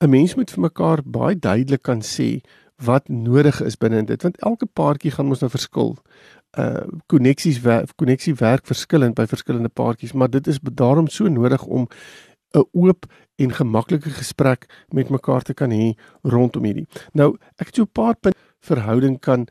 'n 0.00 0.10
mens 0.10 0.34
moet 0.34 0.50
vir 0.50 0.60
mekaar 0.60 1.02
baie 1.04 1.38
duidelik 1.38 1.82
kan 1.82 2.02
sê 2.02 2.40
wat 2.76 3.08
nodig 3.08 3.60
is 3.60 3.76
binne 3.76 4.04
dit 4.04 4.22
want 4.22 4.36
elke 4.40 4.66
paartjie 4.66 5.10
gaan 5.10 5.26
mos 5.26 5.40
nou 5.40 5.50
verskil. 5.50 5.96
Uh 6.58 6.86
koneksies 7.06 7.60
koneksie 7.96 8.34
werk 8.34 8.66
verskillend 8.66 9.14
by 9.14 9.26
verskillende 9.26 9.68
paartjies 9.68 10.12
maar 10.12 10.30
dit 10.30 10.46
is 10.46 10.58
daarom 10.62 11.08
so 11.08 11.28
nodig 11.28 11.64
om 11.64 11.88
'n 12.54 12.64
oop 12.72 13.06
en 13.36 13.52
gemaklike 13.52 14.10
gesprek 14.10 14.66
met 14.88 15.08
mekaar 15.08 15.42
te 15.42 15.54
kan 15.54 15.70
hê 15.70 15.94
rondom 16.22 16.64
hierdie. 16.64 16.86
Nou 17.12 17.36
ek 17.56 17.66
het 17.66 17.74
so 17.74 17.82
'n 17.82 17.92
paar 17.92 18.14
punte 18.14 18.38
verhouding 18.60 19.20
kan 19.20 19.46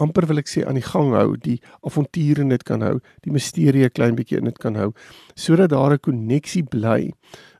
amper 0.00 0.26
wil 0.26 0.40
ek 0.40 0.48
sê 0.48 0.64
aan 0.64 0.78
die 0.78 0.86
gang 0.86 1.12
hou, 1.14 1.36
die 1.36 1.58
avonture 1.86 2.44
net 2.44 2.64
kan 2.64 2.82
hou, 2.82 2.98
die 3.24 3.32
misterie 3.32 3.84
'n 3.84 3.92
klein 3.92 4.16
bietjie 4.16 4.38
in 4.38 4.44
dit 4.44 4.58
kan 4.58 4.74
hou, 4.74 4.92
sodat 5.36 5.70
daar 5.70 5.92
'n 5.92 5.98
koneksie 5.98 6.62
bly. 6.62 7.12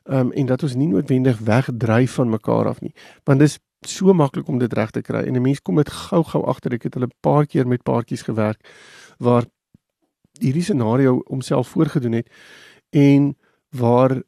Um 0.05 0.31
en 0.31 0.45
dat 0.45 0.63
ons 0.63 0.75
nie 0.75 0.87
noodwendig 0.87 1.37
wegdryf 1.39 2.11
van 2.15 2.29
mekaar 2.29 2.67
af 2.67 2.81
nie. 2.81 2.93
Want 3.25 3.39
dis 3.39 3.59
so 3.85 4.13
maklik 4.13 4.47
om 4.47 4.59
dit 4.59 4.73
reg 4.73 4.91
te 4.91 5.01
kry 5.01 5.23
en 5.25 5.35
'n 5.35 5.41
mens 5.41 5.61
kom 5.61 5.75
dit 5.75 5.89
gou-gou 5.89 6.43
agter. 6.45 6.73
Ek 6.73 6.83
het 6.83 6.93
hulle 6.93 7.07
'n 7.07 7.21
paar 7.21 7.45
keer 7.45 7.67
met 7.67 7.83
paartjies 7.83 8.23
gewerk 8.23 8.59
waar 9.19 9.45
hierdie 10.39 10.63
scenario 10.63 11.21
homself 11.27 11.67
voorgedoen 11.67 12.13
het 12.13 12.29
en 12.89 13.35
waar 13.69 14.21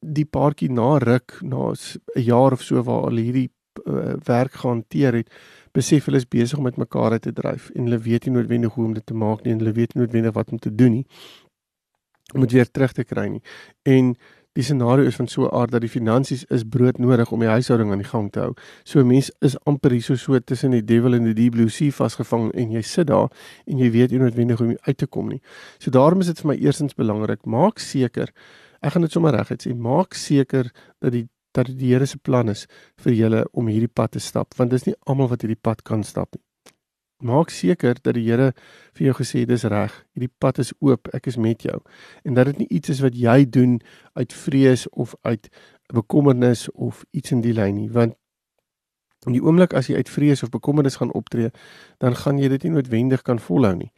die 0.00 0.24
paartjie 0.24 0.70
na 0.70 0.98
ruk 0.98 1.38
na 1.42 1.72
'n 1.72 2.22
jaar 2.22 2.52
of 2.52 2.62
so 2.62 2.82
waar 2.82 3.04
hulle 3.04 3.20
hierdie 3.20 3.50
uh, 3.86 4.14
werk 4.24 4.52
gehanteer 4.52 5.14
het 5.14 5.32
besef 5.72 6.04
hulle 6.04 6.20
is 6.20 6.28
besig 6.28 6.58
om 6.58 6.64
met 6.68 6.76
mekaar 6.76 7.18
te 7.18 7.32
dryf 7.32 7.70
en 7.74 7.88
hulle 7.88 7.98
weet 7.98 8.26
nie 8.26 8.34
noodwendig 8.34 8.74
hoe 8.74 8.84
om 8.84 8.94
dit 8.94 9.06
te 9.06 9.14
maak 9.14 9.44
nie 9.44 9.52
en 9.52 9.58
hulle 9.58 9.72
weet 9.72 9.94
nie 9.94 10.04
noodwendig 10.04 10.34
wat 10.34 10.52
om 10.52 10.58
te 10.58 10.74
doen 10.74 11.00
nie 11.00 11.06
om 12.34 12.40
dit 12.40 12.52
weer 12.52 12.70
terug 12.70 12.92
te 12.92 13.04
kry 13.04 13.26
nie. 13.28 13.42
En 13.82 14.14
die 14.56 14.64
scenario 14.64 15.08
is 15.08 15.16
van 15.16 15.28
so 15.28 15.44
'n 15.44 15.54
aard 15.54 15.70
dat 15.70 15.80
die 15.80 15.90
finansies 15.90 16.44
is 16.44 16.64
broodnodig 16.64 17.32
om 17.32 17.40
die 17.40 17.48
huishouding 17.48 17.90
aan 17.90 17.98
die 17.98 18.08
gang 18.08 18.32
te 18.32 18.40
hou. 18.40 18.54
So 18.84 19.00
'n 19.00 19.06
mens 19.06 19.30
is 19.40 19.56
amper 19.64 19.90
hier 19.90 20.02
so 20.02 20.14
so 20.14 20.38
tussen 20.38 20.70
die 20.70 20.84
devil 20.84 21.14
en 21.14 21.24
die 21.24 21.34
deep 21.34 21.52
blue 21.52 21.68
sea 21.68 21.90
vasgevang 21.90 22.52
en 22.52 22.70
jy 22.70 22.82
sit 22.82 23.06
daar 23.06 23.30
en 23.66 23.78
jy 23.78 23.90
weet 23.90 24.10
nie 24.10 24.18
noodwendig 24.18 24.58
hoe 24.58 24.68
om 24.68 24.76
uit 24.80 24.96
te 24.96 25.06
kom 25.06 25.28
nie. 25.28 25.40
So 25.78 25.90
daarom 25.90 26.20
is 26.20 26.26
dit 26.26 26.40
vir 26.40 26.48
my 26.48 26.56
eerstens 26.56 26.94
belangrik, 26.94 27.46
maak 27.46 27.78
seker 27.78 28.28
ek 28.82 28.92
gaan 28.92 29.02
dit 29.02 29.12
sommer 29.12 29.32
reguit 29.32 29.62
sê, 29.62 29.74
maak 29.74 30.14
seker 30.14 30.70
dat 31.00 31.12
die 31.12 31.28
dat 31.52 31.68
dit 31.70 31.78
die 31.78 31.92
Here 31.92 32.06
se 32.06 32.18
plan 32.18 32.48
is 32.48 32.66
vir 33.04 33.12
julle 33.12 33.42
om 33.52 33.68
hierdie 33.68 33.90
pad 33.90 34.16
te 34.16 34.20
stap, 34.20 34.56
want 34.58 34.70
dis 34.70 34.86
nie 34.88 34.96
almal 35.06 35.30
wat 35.32 35.44
hierdie 35.44 35.60
pad 35.60 35.82
kan 35.82 36.04
stap 36.04 36.34
nie. 36.36 36.44
Maak 37.22 37.52
seker 37.54 37.98
dat 38.02 38.16
die 38.16 38.24
Here 38.26 38.50
vir 38.96 39.06
jou 39.06 39.18
gesê 39.20 39.44
dis 39.46 39.64
reg, 39.70 39.94
hierdie 40.16 40.32
pad 40.42 40.58
is 40.58 40.72
oop, 40.80 41.08
ek 41.14 41.28
is 41.30 41.38
met 41.38 41.62
jou. 41.62 41.78
En 42.26 42.34
dat 42.34 42.50
dit 42.50 42.64
nie 42.64 42.70
iets 42.80 42.96
is 42.96 43.02
wat 43.04 43.14
jy 43.14 43.44
doen 43.46 43.78
uit 44.18 44.32
vrees 44.32 44.88
of 44.90 45.14
uit 45.22 45.46
bekommernis 45.92 46.66
of 46.72 47.04
iets 47.12 47.30
in 47.30 47.44
die 47.44 47.54
lyn 47.54 47.76
nie, 47.76 47.90
want 47.92 48.16
in 49.26 49.36
die 49.36 49.42
oomblik 49.42 49.74
as 49.78 49.86
jy 49.86 50.00
uit 50.00 50.10
vrees 50.10 50.42
of 50.42 50.50
bekommernis 50.50 50.98
gaan 50.98 51.12
optree, 51.14 51.52
dan 52.02 52.16
gaan 52.18 52.40
jy 52.42 52.48
dit 52.56 52.66
nie 52.66 52.74
noodwendig 52.74 53.22
kan 53.22 53.38
volhou 53.38 53.74
nie. 53.78 53.92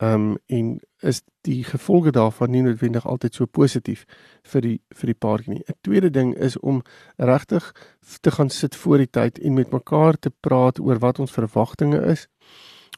Um 0.00 0.38
en 0.46 0.80
is 1.00 1.22
die 1.44 1.64
gevolge 1.64 2.10
daarvan 2.10 2.50
nie 2.50 2.62
noodwendig 2.62 3.06
altyd 3.06 3.34
so 3.34 3.46
positief 3.46 4.06
vir 4.52 4.64
die 4.64 4.78
vir 4.96 5.12
die 5.12 5.18
paartjie 5.24 5.54
nie. 5.54 5.64
'n 5.68 5.76
Tweede 5.80 6.10
ding 6.10 6.34
is 6.36 6.58
om 6.58 6.82
regtig 7.16 7.74
te 8.20 8.30
gaan 8.30 8.50
sit 8.50 8.76
voor 8.76 8.98
die 8.98 9.10
tyd 9.10 9.38
en 9.38 9.54
met 9.54 9.72
mekaar 9.72 10.18
te 10.18 10.30
praat 10.40 10.80
oor 10.80 10.98
wat 10.98 11.18
ons 11.18 11.32
verwagtinge 11.32 12.00
is 12.00 12.28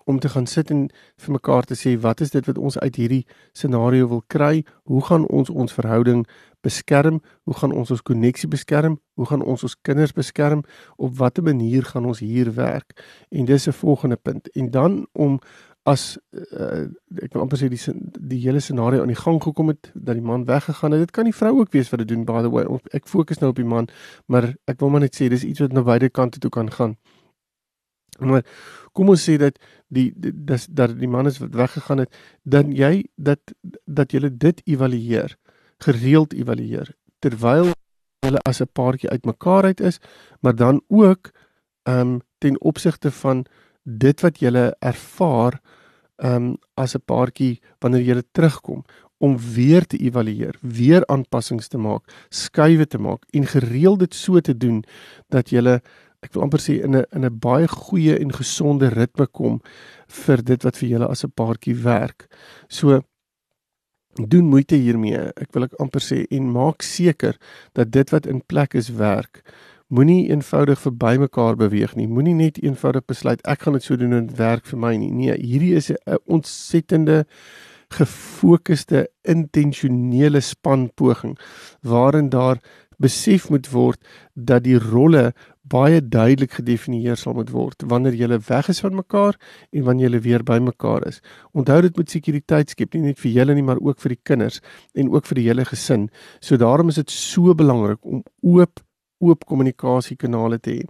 om 0.05 0.19
te 0.19 0.29
gaan 0.29 0.47
sit 0.47 0.71
en 0.71 0.89
vir 1.17 1.33
mekaar 1.33 1.65
te 1.65 1.75
sê 1.79 1.95
wat 2.01 2.21
is 2.21 2.31
dit 2.31 2.47
wat 2.47 2.59
ons 2.59 2.79
uit 2.79 2.97
hierdie 2.97 3.27
scenario 3.53 4.09
wil 4.09 4.23
kry? 4.27 4.65
Hoe 4.91 5.03
gaan 5.05 5.27
ons 5.29 5.51
ons 5.51 5.73
verhouding 5.73 6.27
beskerm? 6.63 7.21
Hoe 7.43 7.55
gaan 7.55 7.73
ons 7.73 7.91
ons 7.91 8.03
koneksie 8.03 8.49
beskerm? 8.49 8.99
Hoe 9.15 9.27
gaan 9.27 9.43
ons 9.43 9.63
ons 9.63 9.77
kinders 9.83 10.13
beskerm? 10.13 10.65
Op 10.97 11.17
watter 11.19 11.43
manier 11.43 11.87
gaan 11.87 12.07
ons 12.07 12.23
hier 12.23 12.53
werk? 12.55 12.99
En 13.31 13.45
dis 13.45 13.69
'n 13.69 13.73
volgende 13.73 14.17
punt. 14.17 14.49
En 14.51 14.71
dan 14.71 15.07
om 15.13 15.41
as 15.89 16.17
uh, 16.31 16.87
ek 17.19 17.33
wil 17.35 17.43
amper 17.43 17.59
sê 17.59 17.69
die 17.71 17.81
die 18.31 18.39
hele 18.45 18.61
scenario 18.63 19.03
aan 19.03 19.11
die 19.11 19.19
gang 19.19 19.41
gekom 19.43 19.73
het 19.73 19.91
dat 19.95 20.15
die 20.15 20.25
man 20.25 20.45
weggegaan 20.47 20.95
het. 20.95 21.09
Dit 21.09 21.15
kan 21.17 21.27
die 21.27 21.35
vrou 21.35 21.57
ook 21.59 21.73
wees 21.75 21.91
wat 21.91 22.05
dit 22.05 22.13
doen 22.13 22.25
by 22.29 22.43
the 22.45 22.53
way. 22.53 22.65
Ek 22.95 23.11
fokus 23.11 23.43
nou 23.43 23.51
op 23.51 23.59
die 23.59 23.67
man, 23.67 23.89
maar 24.31 24.53
ek 24.71 24.79
wil 24.81 24.93
maar 24.95 25.03
net 25.03 25.19
sê 25.19 25.29
dis 25.33 25.47
iets 25.49 25.65
wat 25.65 25.75
na 25.75 25.83
beide 25.87 26.11
kante 26.11 26.39
toe 26.39 26.53
kan 26.55 26.71
gaan. 26.71 26.97
Maar 28.21 28.45
kom 28.93 29.11
ons 29.11 29.25
sê 29.27 29.39
dat 29.41 29.59
die 29.89 30.13
dat 30.15 30.69
dat 30.71 30.95
die 31.01 31.11
man 31.11 31.27
is 31.27 31.41
wat 31.43 31.57
weggegaan 31.59 32.05
het, 32.05 32.15
dan 32.43 32.71
jy 32.77 33.09
dat 33.17 33.55
dat 33.87 34.13
jy 34.13 34.31
dit 34.31 34.63
evalueer, 34.69 35.35
gereeld 35.83 36.37
evalueer 36.37 36.95
terwyl 37.19 37.73
hulle 38.23 38.41
as 38.47 38.61
'n 38.63 38.71
paartjie 38.73 39.11
uitmekaar 39.11 39.65
uit 39.65 39.81
is, 39.81 39.99
maar 40.41 40.55
dan 40.55 40.83
ook 40.89 41.31
ehm 41.83 41.99
um, 41.99 42.21
ten 42.39 42.61
opsigte 42.61 43.11
van 43.11 43.47
dit 43.83 44.21
wat 44.21 44.39
jy 44.39 44.73
ervaar 44.81 45.61
um, 46.23 46.57
as 46.75 46.95
'n 46.95 47.05
paartjie 47.05 47.61
wanneer 47.81 48.03
jy 48.03 48.23
terugkom 48.33 48.85
om 49.19 49.39
weer 49.39 49.87
te 49.87 49.97
evalueer, 49.97 50.57
weer 50.61 51.07
aanpassings 51.07 51.69
te 51.69 51.79
maak, 51.79 52.03
skuwe 52.29 52.87
te 52.87 52.99
maak 52.99 53.23
en 53.31 53.47
gereeld 53.47 53.99
dit 53.99 54.15
so 54.15 54.41
te 54.41 54.57
doen 54.57 54.85
dat 55.29 55.51
jy 55.51 55.81
ek 56.23 56.35
wil 56.35 56.43
amper 56.43 56.63
sê 56.63 56.83
in 56.83 56.97
'n 56.97 57.05
in 57.13 57.25
'n 57.25 57.39
baie 57.39 57.69
goeie 57.69 58.19
en 58.19 58.33
gesonde 58.33 58.89
ritme 58.89 59.27
kom 59.27 59.61
vir 60.09 60.43
dit 60.43 60.63
wat 60.63 60.77
vir 60.77 60.89
julle 60.89 61.09
as 61.09 61.25
'n 61.25 61.35
paartjie 61.35 61.75
werk. 61.75 62.29
So 62.69 63.03
doen 64.29 64.45
moeite 64.45 64.77
hiermee. 64.77 65.33
Ek 65.37 65.53
wil 65.53 65.65
ek 65.65 65.81
amper 65.81 66.01
sê 66.01 66.27
en 66.31 66.53
maak 66.53 66.83
seker 66.83 67.37
dat 67.73 67.91
dit 67.91 68.11
wat 68.11 68.27
in 68.27 68.43
plek 68.47 68.75
is 68.75 68.89
werk. 68.89 69.43
Moenie 69.93 70.31
eenvoudig 70.33 70.81
verby 70.81 71.19
mekaar 71.21 71.57
beweeg 71.61 71.91
nie. 71.99 72.07
Moenie 72.09 72.33
net 72.33 72.57
eenvoudig 72.65 73.05
besluit 73.11 73.43
ek 73.45 73.67
gaan 73.67 73.75
dit 73.77 73.85
so 73.85 73.99
doen 74.01 74.15
en 74.17 74.29
dit 74.31 74.39
werk 74.39 74.65
vir 74.71 74.79
my 74.81 74.93
nie. 74.97 75.11
Nee, 75.13 75.35
hierdie 75.37 75.75
is 75.77 75.91
'n 75.91 76.17
ontsettende 76.25 77.27
gefokusde 77.93 79.09
intentionele 79.29 80.41
spanpoging 80.41 81.39
waarin 81.83 82.31
daar 82.33 82.57
besef 82.97 83.51
moet 83.51 83.69
word 83.71 84.01
dat 84.33 84.65
die 84.65 84.79
rolle 84.79 85.33
baie 85.63 86.01
duidelik 86.01 86.53
gedefinieer 86.53 87.17
sal 87.17 87.35
moet 87.35 87.51
word 87.51 87.85
wanneer 87.87 88.15
jy 88.15 88.39
weg 88.49 88.69
is 88.69 88.81
van 88.81 88.95
mekaar 88.95 89.37
en 89.73 89.85
wanneer 89.85 90.11
jy 90.17 90.21
weer 90.21 90.43
by 90.43 90.59
mekaar 90.59 91.07
is. 91.07 91.21
Onthou 91.53 91.83
dit 91.83 91.97
moet 91.97 92.11
sekuriteit 92.11 92.71
skep 92.71 92.95
nie 92.95 93.03
net 93.03 93.19
vir 93.19 93.33
julle 93.33 93.55
nie 93.55 93.63
maar 93.63 93.81
ook 93.81 94.01
vir 94.01 94.17
die 94.17 94.23
kinders 94.25 94.61
en 94.95 95.13
ook 95.13 95.27
vir 95.27 95.35
die 95.35 95.47
hele 95.49 95.65
gesin. 95.65 96.09
So 96.41 96.57
daarom 96.57 96.89
is 96.89 96.95
dit 96.95 97.11
so 97.11 97.55
belangrik 97.55 98.01
om 98.05 98.25
oop 98.41 98.81
oop 99.23 99.47
kommunikasiekanale 99.49 100.59
te 100.61 100.75
hê. 100.77 100.83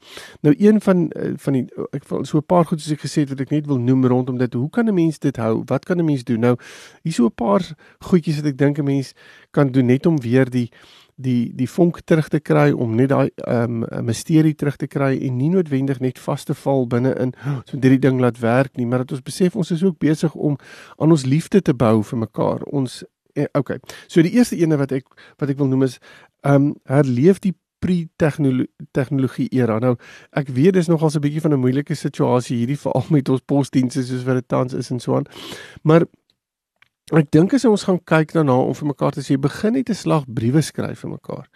Nou 0.43 0.55
een 0.59 0.81
van 0.81 1.11
eh, 1.11 1.33
van 1.45 1.59
die 1.59 1.67
ek 1.93 2.09
wil 2.09 2.25
so 2.25 2.39
'n 2.39 2.47
paar 2.47 2.65
goed 2.65 2.81
soos 2.81 2.97
ek 2.97 3.05
gesê 3.05 3.25
het 3.25 3.29
wat 3.35 3.41
ek 3.41 3.51
net 3.51 3.67
wil 3.67 3.79
noem 3.79 4.07
rondom 4.07 4.39
dit. 4.39 4.55
Hoe 4.55 4.71
kan 4.71 4.89
'n 4.89 4.95
mens 4.95 5.19
dit 5.19 5.37
hou? 5.37 5.63
Wat 5.67 5.85
kan 5.85 5.99
'n 5.99 6.05
mens 6.05 6.25
doen? 6.25 6.41
Nou 6.41 6.57
hier 7.03 7.13
so 7.13 7.27
'n 7.27 7.35
paar 7.35 7.63
goedjies 8.01 8.37
wat 8.37 8.47
ek 8.47 8.59
dink 8.59 8.79
'n 8.79 8.85
mens 8.85 9.15
kan 9.51 9.71
doen 9.71 9.87
net 9.87 10.07
om 10.07 10.21
weer 10.21 10.51
die 10.51 10.71
die 11.23 11.53
die 11.55 11.69
vonk 11.69 12.01
terug 12.09 12.29
te 12.29 12.41
kry 12.41 12.71
om 12.73 12.95
net 12.97 13.11
daai 13.13 13.31
ehm 13.37 13.83
um, 13.85 14.05
misterie 14.07 14.55
terug 14.55 14.77
te 14.77 14.87
kry 14.87 15.13
en 15.27 15.37
nie 15.37 15.51
noodwendig 15.53 16.01
net 16.01 16.19
vas 16.19 16.45
te 16.45 16.55
val 16.55 16.87
binne 16.87 17.15
in 17.21 17.35
so 17.65 17.77
dit 17.77 17.91
die 17.97 18.03
ding 18.09 18.21
laat 18.21 18.41
werk 18.41 18.77
nie, 18.77 18.87
maar 18.87 19.05
dat 19.05 19.13
ons 19.13 19.25
besef 19.25 19.57
ons 19.57 19.71
is 19.71 19.85
ook 19.85 19.99
besig 19.99 20.35
om 20.35 20.57
aan 20.99 21.11
ons 21.11 21.25
liefde 21.25 21.63
te 21.63 21.75
bou 21.75 22.03
vir 22.03 22.19
mekaar. 22.19 22.63
Ons 22.73 23.03
eh, 23.35 23.49
okay. 23.59 23.79
So 24.09 24.23
die 24.23 24.33
eerste 24.33 24.57
ene 24.57 24.77
wat 24.81 24.93
ek 24.93 25.09
wat 25.39 25.51
ek 25.51 25.59
wil 25.59 25.71
noem 25.71 25.89
is 25.89 25.99
ehm 26.43 26.73
um, 26.73 26.75
herleef 26.91 27.39
die 27.41 27.55
pre-tegnologie 27.83 29.49
era. 29.51 29.79
Nou, 29.83 29.97
ek 30.39 30.53
weet 30.55 30.79
dis 30.79 30.91
nogals 30.91 31.17
'n 31.17 31.25
bietjie 31.25 31.43
van 31.43 31.53
'n 31.53 31.61
moeilike 31.65 31.95
situasie 31.95 32.57
hierdie 32.63 32.79
veral 32.79 33.07
met 33.11 33.29
ons 33.29 33.43
posdienste 33.47 34.03
soos 34.03 34.25
wat 34.25 34.41
dit 34.41 34.49
tans 34.49 34.73
is 34.73 34.91
en 34.91 35.01
so 35.01 35.17
aan. 35.17 35.27
Maar 35.83 36.07
ek 37.13 37.31
dink 37.31 37.55
as 37.55 37.65
ons 37.65 37.85
gaan 37.85 38.01
kyk 38.05 38.33
daarna 38.33 38.57
om 38.57 38.75
vir 38.75 38.87
mekaar 38.87 39.13
te 39.13 39.21
sê 39.21 39.39
begin 39.39 39.73
net 39.73 39.91
'n 39.91 39.95
slag 39.95 40.25
briewe 40.27 40.63
skryf 40.63 41.01
vir 41.01 41.11
mekaar. 41.11 41.49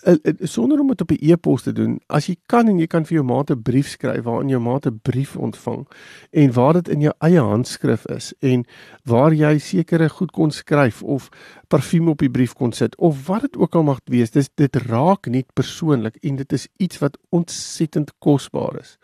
Eh, 0.00 0.14
eh, 0.22 0.34
sonder 0.40 0.80
om 0.80 0.86
dit 0.86 1.00
op 1.00 1.10
'n 1.10 1.16
e-pos 1.20 1.62
te 1.62 1.72
doen. 1.72 2.00
As 2.06 2.26
jy 2.26 2.36
kan 2.46 2.68
en 2.68 2.78
jy 2.78 2.86
kan 2.86 3.04
vir 3.04 3.14
jou 3.14 3.24
maat 3.24 3.50
'n 3.50 3.62
brief 3.62 3.88
skryf 3.88 4.22
waarin 4.22 4.48
jou 4.48 4.60
maat 4.60 4.86
'n 4.86 5.00
brief 5.02 5.36
ontvang 5.36 5.88
en 6.30 6.52
waar 6.52 6.72
dit 6.72 6.88
in 6.88 7.00
jou 7.00 7.14
eie 7.18 7.40
handskrif 7.40 8.06
is 8.06 8.34
en 8.38 8.64
waar 9.04 9.32
jy 9.32 9.58
sekere 9.58 10.08
goed 10.08 10.30
kon 10.30 10.50
skryf 10.50 11.02
of 11.02 11.28
parfuum 11.68 12.08
op 12.08 12.18
die 12.18 12.30
brief 12.30 12.52
kon 12.52 12.72
sit 12.72 12.96
of 12.96 13.26
wat 13.26 13.40
dit 13.40 13.56
ook 13.56 13.74
al 13.74 13.82
mag 13.82 14.00
wees. 14.04 14.30
Dis 14.30 14.48
dit 14.54 14.76
raak 14.76 15.26
net 15.26 15.52
persoonlik 15.52 16.16
en 16.16 16.36
dit 16.36 16.52
is 16.52 16.68
iets 16.76 16.98
wat 16.98 17.18
ontsettend 17.28 18.12
kosbaar 18.18 18.80
is. 18.80 18.98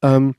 Um 0.00 0.34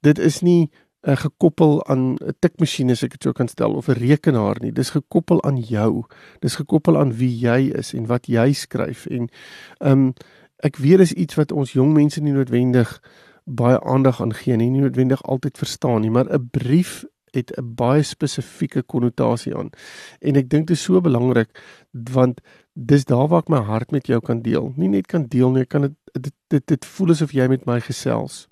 dit 0.00 0.18
is 0.18 0.40
nie 0.40 0.70
uh, 1.02 1.16
gekoppel 1.16 1.86
aan 1.86 2.14
'n 2.14 2.34
tikmasjien 2.38 2.90
as 2.90 3.02
ek 3.02 3.10
dit 3.10 3.22
sou 3.22 3.32
kan 3.32 3.48
stel 3.48 3.72
of 3.74 3.88
'n 3.88 3.92
rekenaar 3.98 4.56
nie. 4.60 4.72
Dis 4.72 4.90
gekoppel 4.90 5.42
aan 5.42 5.56
jou. 5.56 6.04
Dis 6.40 6.54
gekoppel 6.56 6.98
aan 6.98 7.12
wie 7.12 7.38
jy 7.38 7.72
is 7.74 7.94
en 7.94 8.06
wat 8.06 8.26
jy 8.26 8.52
skryf 8.52 9.06
en 9.06 9.28
ehm 9.78 9.92
um, 9.92 10.12
ek 10.62 10.76
weet 10.76 10.98
dis 10.98 11.12
iets 11.12 11.34
wat 11.34 11.52
ons 11.52 11.72
jong 11.72 11.92
mense 11.92 12.20
nie 12.20 12.32
noodwendig 12.32 13.00
baie 13.44 13.80
aandag 13.80 14.20
aan 14.20 14.34
gee 14.34 14.56
nie, 14.56 14.70
nie 14.70 14.80
noodwendig 14.80 15.22
altyd 15.22 15.58
verstaan 15.58 16.00
nie, 16.00 16.10
maar 16.10 16.28
'n 16.28 16.48
brief 16.50 17.04
het 17.32 17.50
'n 17.56 17.74
baie 17.74 18.02
spesifieke 18.02 18.82
konnotasie 18.82 19.56
aan. 19.56 19.70
En 20.20 20.36
ek 20.36 20.48
dink 20.48 20.66
dit 20.66 20.76
is 20.76 20.82
so 20.82 21.00
belangrik 21.00 21.48
want 21.92 22.40
dis 22.72 23.04
daar 23.04 23.28
waar 23.28 23.40
ek 23.40 23.48
my 23.48 23.60
hart 23.60 23.90
met 23.90 24.06
jou 24.06 24.20
kan 24.20 24.42
deel. 24.42 24.72
Nie 24.76 24.88
net 24.88 25.06
kan 25.06 25.26
deel 25.28 25.50
nie, 25.50 25.62
ek 25.62 25.68
kan 25.68 25.80
dit 25.80 25.94
dit 26.12 26.32
dit, 26.48 26.66
dit 26.66 26.84
voel 26.84 27.10
asof 27.10 27.32
jy 27.32 27.48
met 27.48 27.66
my 27.66 27.80
gesels 27.80 28.46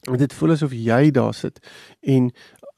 dit 0.00 0.32
voel 0.32 0.56
asof 0.56 0.72
jy 0.72 1.10
daar 1.10 1.34
sit 1.34 1.60
en 2.00 2.30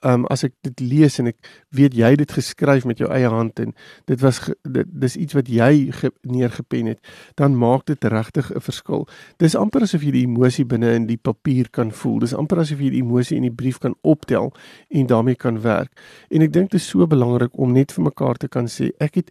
um, 0.07 0.26
as 0.31 0.45
ek 0.47 0.55
dit 0.67 0.83
lees 0.83 1.19
en 1.23 1.31
ek 1.31 1.38
weet 1.76 1.95
jy 1.97 2.12
het 2.14 2.23
dit 2.23 2.35
geskryf 2.35 2.87
met 2.88 3.00
jou 3.00 3.09
eie 3.12 3.31
hand 3.31 3.61
en 3.62 3.73
dit 4.11 4.23
was 4.23 4.41
dit 4.62 4.91
dis 5.05 5.17
iets 5.25 5.37
wat 5.38 5.50
jy 5.50 5.91
neergepen 6.26 6.91
het 6.93 7.12
dan 7.41 7.57
maak 7.59 7.87
dit 7.91 8.05
regtig 8.05 8.50
'n 8.50 8.61
verskil. 8.61 9.07
Dis 9.38 9.55
amper 9.55 9.83
asof 9.83 10.02
jy 10.02 10.11
die 10.11 10.26
emosie 10.26 10.64
binne 10.64 10.95
in 10.95 11.07
die 11.07 11.19
papier 11.19 11.71
kan 11.71 11.93
voel. 11.93 12.19
Dis 12.19 12.35
amper 12.35 12.59
asof 12.59 12.81
jy 12.81 12.91
die 12.91 13.02
emosie 13.02 13.37
in 13.37 13.43
die 13.43 13.55
brief 13.55 13.79
kan 13.79 13.95
optel 14.02 14.52
en 14.91 15.07
daarmee 15.07 15.37
kan 15.37 15.61
werk. 15.62 15.93
En 16.31 16.43
ek 16.43 16.52
dink 16.52 16.71
dit 16.71 16.81
is 16.81 16.88
so 16.88 17.07
belangrik 17.07 17.59
om 17.59 17.73
net 17.73 17.93
vir 17.93 18.05
mekaar 18.05 18.37
te 18.37 18.49
kan 18.49 18.67
sê 18.67 18.91
ek 18.99 19.14
het 19.14 19.31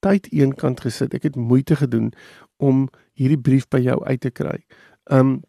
tyd 0.00 0.26
eenkant 0.32 0.80
gesit. 0.80 1.14
Ek 1.14 1.22
het 1.22 1.36
moeite 1.36 1.76
gedoen 1.76 2.12
om 2.56 2.88
hierdie 3.14 3.40
brief 3.40 3.68
by 3.68 3.78
jou 3.78 4.04
uit 4.04 4.20
te 4.20 4.30
kry. 4.30 4.64
Um, 5.10 5.42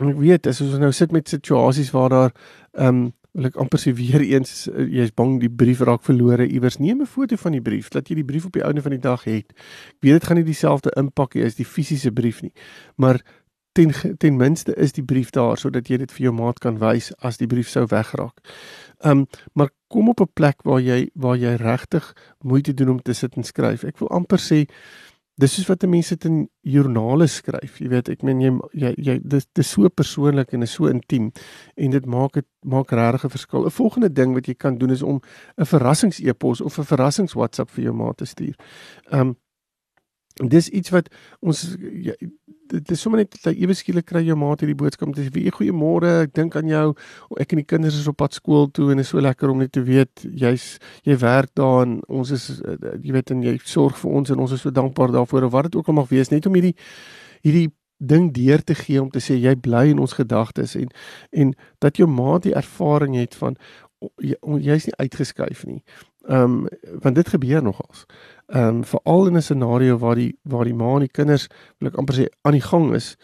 En 0.00 0.08
ek 0.10 0.16
weet 0.18 0.46
as 0.46 0.60
ons 0.60 0.78
nou 0.78 0.92
sit 0.92 1.12
met 1.12 1.28
situasies 1.28 1.92
waar 1.94 2.10
daar 2.10 2.32
ehm 2.72 3.04
um, 3.04 3.12
wil 3.34 3.48
ek 3.48 3.56
amper 3.58 3.80
sê 3.82 3.90
weer 3.98 4.22
eens 4.22 4.68
eh, 4.70 4.84
jy's 4.94 5.10
bang 5.18 5.40
die 5.42 5.50
brief 5.50 5.80
raak 5.82 6.04
verlore 6.06 6.46
iewers 6.46 6.78
neem 6.78 7.02
'n 7.02 7.06
foto 7.06 7.36
van 7.36 7.52
die 7.52 7.62
brief 7.62 7.88
dat 7.90 8.08
jy 8.08 8.14
die 8.22 8.24
brief 8.24 8.46
op 8.46 8.52
die 8.54 8.62
ouene 8.62 8.82
van 8.82 8.94
die 8.94 9.02
dag 9.02 9.24
het. 9.24 9.50
Ek 9.50 10.02
weet 10.06 10.20
dit 10.20 10.24
gaan 10.24 10.36
nie 10.36 10.46
dieselfde 10.46 10.94
impak 10.96 11.34
hê 11.34 11.44
as 11.44 11.58
die 11.58 11.66
fisiese 11.66 12.12
brief 12.12 12.42
nie. 12.42 12.52
Maar 12.96 13.22
ten 13.74 13.90
ten 14.18 14.36
minste 14.36 14.74
is 14.74 14.92
die 14.92 15.02
brief 15.02 15.30
daar 15.30 15.58
sodat 15.58 15.88
jy 15.88 15.96
dit 15.96 16.12
vir 16.12 16.24
jou 16.24 16.32
maat 16.32 16.58
kan 16.58 16.78
wys 16.78 17.12
as 17.18 17.36
die 17.36 17.46
brief 17.46 17.68
sou 17.68 17.86
wegraak. 17.86 18.38
Ehm 19.02 19.18
um, 19.18 19.26
maar 19.52 19.70
kom 19.88 20.08
op 20.08 20.20
'n 20.20 20.30
plek 20.34 20.62
waar 20.62 20.80
jy 20.80 21.10
waar 21.14 21.36
jy 21.36 21.54
regtig 21.54 22.14
moeite 22.42 22.74
doen 22.74 22.88
om 22.88 23.02
te 23.02 23.12
sit 23.12 23.34
en 23.36 23.42
skryf. 23.42 23.84
Ek 23.84 23.98
wil 23.98 24.08
amper 24.08 24.38
sê 24.38 24.66
dis 25.40 25.54
soos 25.56 25.66
wat 25.66 25.82
mense 25.90 26.14
dit 26.14 26.26
in 26.30 26.42
joernale 26.62 27.26
skryf. 27.26 27.80
Jy 27.82 27.88
weet, 27.90 28.10
ek 28.12 28.22
meen 28.26 28.40
jy 28.40 28.52
jy, 28.72 28.92
jy 28.96 29.16
dis 29.22 29.46
dis 29.58 29.70
so 29.76 29.90
persoonlik 29.90 30.54
en 30.54 30.62
is 30.62 30.74
so 30.76 30.90
intiem 30.90 31.32
en 31.76 31.94
dit 31.94 32.06
maak 32.06 32.38
dit 32.38 32.46
maak 32.62 32.92
regtig 32.92 33.24
'n 33.24 33.34
verskil. 33.36 33.66
'n 33.66 33.70
Volgende 33.70 34.12
ding 34.12 34.34
wat 34.34 34.46
jy 34.46 34.54
kan 34.54 34.78
doen 34.78 34.90
is 34.90 35.02
om 35.02 35.20
'n 35.58 35.64
verrassings-e-pos 35.64 36.60
of 36.60 36.78
'n 36.78 36.84
verrassings-WhatsApp 36.84 37.70
vir 37.70 37.84
jou 37.84 37.94
maat 37.94 38.16
te 38.16 38.24
stuur. 38.24 38.54
Um 39.10 39.36
dis 40.42 40.68
iets 40.68 40.90
wat 40.90 41.08
ons 41.40 41.62
jy, 41.78 42.14
dit 42.72 42.90
is 42.90 43.00
sommer 43.00 43.20
net 43.20 43.36
dat 43.44 43.54
ewe 43.54 43.74
skielik 43.76 44.06
kry 44.08 44.22
jou 44.24 44.36
maat 44.38 44.62
hierdie 44.64 44.78
boodskap 44.78 45.12
sê 45.16 45.28
wie 45.34 45.52
goeiemôre 45.52 46.10
ek 46.24 46.34
dink 46.34 46.56
aan 46.58 46.70
jou 46.70 46.86
ek 47.40 47.54
en 47.54 47.60
die 47.60 47.68
kinders 47.68 47.98
is 48.00 48.08
op 48.10 48.18
pad 48.22 48.34
skool 48.34 48.66
toe 48.74 48.90
en 48.92 49.02
is 49.02 49.12
so 49.12 49.22
lekker 49.22 49.52
om 49.52 49.62
net 49.62 49.74
te 49.76 49.84
weet 49.84 50.24
jy's 50.24 50.78
jy 51.06 51.16
werk 51.22 51.52
daar 51.60 51.84
en 51.84 52.00
ons 52.08 52.34
is 52.34 52.48
eh, 52.56 52.98
jy 53.04 53.14
weet 53.14 53.34
en 53.34 53.44
jy 53.46 53.54
sorg 53.62 53.98
vir 54.00 54.18
ons 54.20 54.34
en 54.34 54.44
ons 54.46 54.56
is 54.56 54.64
so 54.64 54.74
dankbaar 54.74 55.14
daarvoor 55.14 55.48
of 55.48 55.54
wat 55.54 55.70
dit 55.70 55.78
ook 55.78 55.92
al 55.92 56.00
mag 56.00 56.10
wees 56.10 56.32
net 56.34 56.48
om 56.50 56.58
hierdie 56.58 56.74
hierdie 57.46 57.68
ding 58.04 58.32
deur 58.34 58.64
te 58.66 58.74
gee 58.74 59.00
om 59.00 59.12
te 59.12 59.22
sê 59.22 59.36
jy 59.38 59.54
bly 59.54 59.86
in 59.92 60.02
ons 60.02 60.16
gedagtes 60.18 60.74
en 60.80 60.90
en 61.30 61.54
dat 61.84 62.00
jou 62.00 62.08
maat 62.10 62.48
die 62.48 62.56
ervaring 62.58 63.14
het 63.20 63.36
van 63.38 63.60
jy's 64.60 64.84
nie 64.88 64.98
uitgeskuif 64.98 65.62
nie. 65.68 65.80
Ehm 66.28 66.64
um, 66.64 66.68
want 67.00 67.16
dit 67.16 67.28
gebeur 67.28 67.62
nogals. 67.62 68.04
Ehm 68.08 68.33
um, 68.46 68.84
veral 68.84 69.26
in 69.26 69.36
'n 69.36 69.42
scenario 69.42 69.98
waar 69.98 70.14
die 70.14 70.38
waar 70.42 70.64
die 70.64 70.74
ma 70.74 70.94
en 70.94 71.06
die 71.06 71.08
kinders 71.08 71.48
wil 71.78 71.88
ek 71.88 71.98
amper 71.98 72.14
sê 72.14 72.26
aan 72.42 72.52
die 72.52 72.66
gang 72.70 72.94
is 72.94 73.16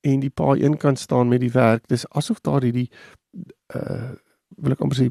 en 0.00 0.20
die 0.20 0.30
pa 0.30 0.54
een 0.54 0.76
kant 0.76 0.98
staan 0.98 1.28
met 1.28 1.40
die 1.40 1.52
werk. 1.52 1.88
Dis 1.88 2.08
asof 2.10 2.40
daar 2.40 2.62
hierdie 2.62 2.90
uh 3.74 4.12
wil 4.56 4.72
ek 4.72 4.80
amper 4.80 4.96
sê 4.96 5.10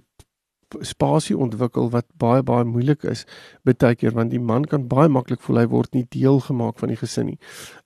spasie 0.82 1.38
ontwikkel 1.38 1.90
wat 1.90 2.06
baie 2.20 2.44
baie 2.44 2.66
moeilik 2.68 3.04
is 3.04 3.26
baie 3.64 3.96
keer 3.96 4.12
want 4.16 4.32
die 4.32 4.40
man 4.40 4.66
kan 4.66 4.88
baie 4.88 5.08
maklik 5.08 5.42
voel 5.42 5.62
hy 5.62 5.68
word 5.72 5.94
nie 5.96 6.06
deel 6.10 6.40
gemaak 6.44 6.80
van 6.80 6.90
die 6.92 7.00
gesin 7.00 7.34
nie. 7.34 7.40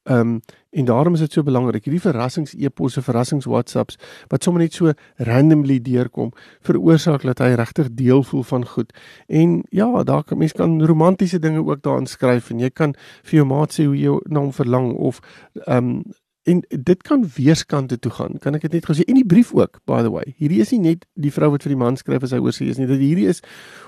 Ehm 0.10 0.20
um, 0.20 0.42
en 0.72 0.86
daarom 0.86 1.14
is 1.14 1.20
dit 1.20 1.34
so 1.36 1.44
belangrik 1.44 1.84
hierdie 1.84 2.00
verrassings 2.02 2.54
e-posse, 2.56 3.02
verrassings 3.04 3.46
WhatsApps 3.46 3.98
wat 4.32 4.44
sommer 4.44 4.62
net 4.64 4.74
so 4.74 4.94
randomly 5.28 5.82
deurkom 5.84 6.32
veroorsaak 6.64 7.26
dat 7.28 7.44
hy 7.44 7.50
regtig 7.60 7.90
deel 8.00 8.24
voel 8.24 8.46
van 8.48 8.66
goed. 8.66 8.94
En 9.28 9.64
ja, 9.70 10.04
daar 10.04 10.24
kan 10.24 10.38
mense 10.38 10.56
kan 10.56 10.80
romantiese 10.86 11.40
dinge 11.40 11.66
ook 11.66 11.84
daarin 11.84 12.08
skryf 12.08 12.50
en 12.50 12.64
jy 12.64 12.70
kan 12.70 12.96
vir 13.24 13.42
jou 13.42 13.46
maat 13.46 13.76
sê 13.76 13.86
hoe 13.86 13.98
jy 14.00 14.16
na 14.32 14.46
hom 14.46 14.56
verlang 14.56 14.94
of 14.96 15.20
ehm 15.68 15.78
um, 15.78 16.04
En 16.44 16.64
dit 16.70 17.02
kan 17.06 17.22
weerskante 17.36 18.00
toe 18.00 18.12
gaan. 18.12 18.38
Kan 18.42 18.56
ek 18.58 18.64
dit 18.66 18.74
net 18.80 18.86
gou 18.90 18.96
sê? 18.98 19.04
En 19.06 19.18
die 19.20 19.26
brief 19.26 19.52
ook, 19.54 19.78
by 19.86 20.00
the 20.02 20.10
way. 20.10 20.34
Hierdie 20.40 20.62
is 20.64 20.72
nie 20.74 20.80
net 20.82 21.04
die 21.14 21.30
vrou 21.34 21.52
wat 21.54 21.62
vir 21.62 21.76
die 21.76 21.78
man 21.78 22.00
skryf 22.00 22.26
as 22.26 22.34
hy 22.34 22.40
oor 22.42 22.56
sê 22.56 22.66
is 22.72 22.80
nie. 22.82 22.88
Dit 22.90 23.04
hierdie 23.04 23.28
is 23.30 23.44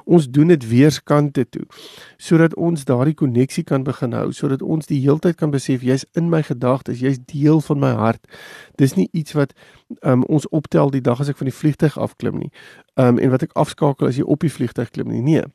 ons 0.05 0.27
doen 0.29 0.53
dit 0.53 0.67
weerskante 0.69 1.47
toe 1.49 1.63
sodat 2.21 2.53
ons 2.55 2.85
daardie 2.85 3.15
koneksie 3.17 3.63
kan 3.65 3.83
begin 3.87 4.13
hou, 4.13 4.27
sodat 4.35 4.61
ons 4.61 4.85
die 4.87 4.99
heeltyd 5.01 5.39
kan 5.39 5.51
besef 5.51 5.81
jy's 5.83 6.05
in 6.19 6.29
my 6.29 6.43
gedagtes, 6.45 7.01
jy's 7.01 7.17
deel 7.31 7.59
van 7.65 7.81
my 7.81 7.91
hart. 7.97 8.21
Dis 8.77 8.93
nie 8.99 9.09
iets 9.17 9.33
wat 9.33 9.57
um, 10.05 10.21
ons 10.29 10.45
optel 10.53 10.93
die 10.93 11.01
dag 11.01 11.19
as 11.19 11.33
ek 11.33 11.41
van 11.41 11.49
die 11.49 11.57
vliegtyg 11.57 11.97
afklim 11.97 12.37
nie. 12.45 12.53
Um 13.01 13.17
en 13.17 13.33
wat 13.33 13.49
ek 13.49 13.57
afskakel 13.57 14.11
as 14.11 14.21
jy 14.21 14.29
op 14.29 14.45
die 14.45 14.53
vliegtyg 14.53 14.93
klim 14.93 15.09
nie. 15.09 15.25
Nee 15.25 15.49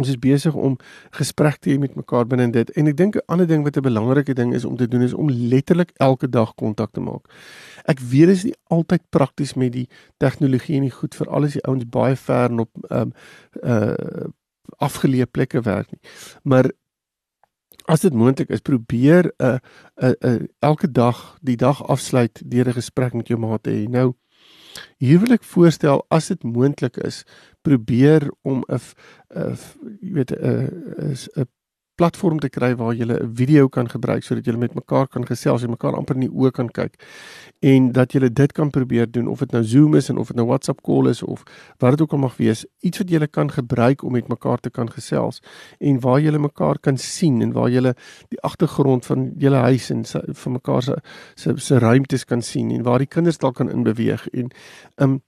ons 0.00 0.08
is 0.08 0.16
besig 0.16 0.54
om 0.56 0.76
gesprek 1.18 1.58
te 1.60 1.70
hê 1.70 1.78
met 1.78 1.94
mekaar 1.98 2.24
binne 2.28 2.48
dit 2.52 2.70
en 2.80 2.88
ek 2.88 2.96
dink 2.96 3.16
'n 3.16 3.26
ander 3.28 3.46
ding 3.46 3.64
wat 3.64 3.76
'n 3.76 3.84
belangrike 3.84 4.34
ding 4.34 4.54
is 4.54 4.64
om 4.64 4.76
te 4.76 4.88
doen 4.88 5.02
is 5.02 5.12
om 5.12 5.30
letterlik 5.30 5.90
elke 5.96 6.28
dag 6.28 6.54
kontak 6.54 6.92
te 6.92 7.00
maak. 7.00 7.28
Ek 7.84 8.00
weet 8.00 8.26
dit 8.26 8.36
is 8.36 8.44
nie 8.44 8.56
altyd 8.68 9.02
prakties 9.10 9.54
met 9.54 9.72
die 9.72 9.88
tegnologie 10.16 10.76
en 10.76 10.82
die 10.82 10.90
goed 10.90 11.14
vir 11.14 11.28
alles 11.28 11.52
die 11.52 11.66
ouens 11.68 11.84
baie 11.84 12.16
ver 12.16 12.50
en 12.50 12.60
op 12.60 12.70
ehm 12.90 13.00
um, 13.00 13.12
uh 13.62 14.30
afgeleë 14.78 15.26
plekke 15.26 15.60
werk 15.60 15.90
nie. 15.90 16.00
Maar 16.42 16.70
as 17.86 18.00
dit 18.00 18.14
moontlik 18.14 18.48
is, 18.48 18.60
probeer 18.60 19.32
'n 19.38 19.44
uh, 19.44 19.58
'n 20.00 20.14
uh, 20.24 20.32
uh, 20.32 20.46
elke 20.58 20.90
dag 20.90 21.36
die 21.42 21.56
dag 21.56 21.82
afsluit 21.86 22.42
deur 22.44 22.68
'n 22.68 22.72
gesprek 22.80 23.12
met 23.12 23.28
jou 23.28 23.38
maat 23.38 23.62
te 23.62 23.70
hê. 23.70 23.88
Nou 23.88 24.14
Ek 25.32 25.44
voorstel 25.44 26.04
as 26.08 26.28
dit 26.28 26.42
moontlik 26.42 26.96
is, 26.96 27.24
probeer 27.62 28.30
om 28.42 28.64
'n 28.68 28.80
jy 30.00 30.12
weet 30.12 30.32
'n 30.32 31.16
'n 31.36 31.48
platform 31.96 32.38
te 32.40 32.48
kry 32.48 32.72
waar 32.76 32.94
jy 32.94 33.04
'n 33.04 33.34
video 33.34 33.68
kan 33.68 33.88
gebruik 33.88 34.22
sodat 34.22 34.46
jy 34.46 34.56
met 34.56 34.74
mekaar 34.74 35.08
kan 35.08 35.24
gesels 35.26 35.62
en 35.62 35.70
mekaar 35.70 35.94
amper 35.94 36.14
in 36.14 36.28
die 36.28 36.34
oë 36.34 36.50
kan 36.50 36.68
kyk 36.68 36.94
en 37.60 37.92
dat 37.92 38.12
jy 38.12 38.28
dit 38.28 38.52
kan 38.52 38.70
probeer 38.70 39.10
doen 39.10 39.28
of 39.28 39.38
dit 39.38 39.52
nou 39.52 39.62
Zoom 39.64 39.94
is 39.94 40.08
en 40.08 40.18
of 40.18 40.28
dit 40.28 40.36
nou 40.36 40.46
WhatsApp 40.46 40.82
call 40.82 41.08
is 41.08 41.22
of 41.22 41.42
wat 41.78 41.90
dit 41.90 42.00
ook 42.00 42.12
al 42.12 42.18
mag 42.18 42.36
wees 42.36 42.64
iets 42.80 42.98
wat 42.98 43.10
jy 43.10 43.26
kan 43.26 43.50
gebruik 43.50 44.02
om 44.02 44.12
met 44.12 44.28
mekaar 44.28 44.58
te 44.58 44.70
kan 44.70 44.90
gesels 44.90 45.40
en 45.80 46.00
waar 46.00 46.20
jy 46.20 46.38
mekaar 46.38 46.78
kan 46.78 46.96
sien 46.96 47.42
en 47.42 47.52
waar 47.52 47.68
jy 47.70 47.94
die 48.28 48.40
agtergrond 48.40 49.06
van 49.06 49.32
julle 49.36 49.56
huis 49.56 49.90
en 49.90 50.04
van 50.34 50.52
mekaar 50.52 50.82
se 50.82 50.96
se 51.34 51.56
se 51.56 51.78
ruimtes 51.78 52.24
kan 52.24 52.42
sien 52.42 52.70
en 52.70 52.82
waar 52.82 52.98
die 52.98 53.06
kinders 53.06 53.38
dalk 53.38 53.54
kan 53.56 53.70
inbeweeg 53.70 54.28
en 54.32 54.50
um 54.96 55.20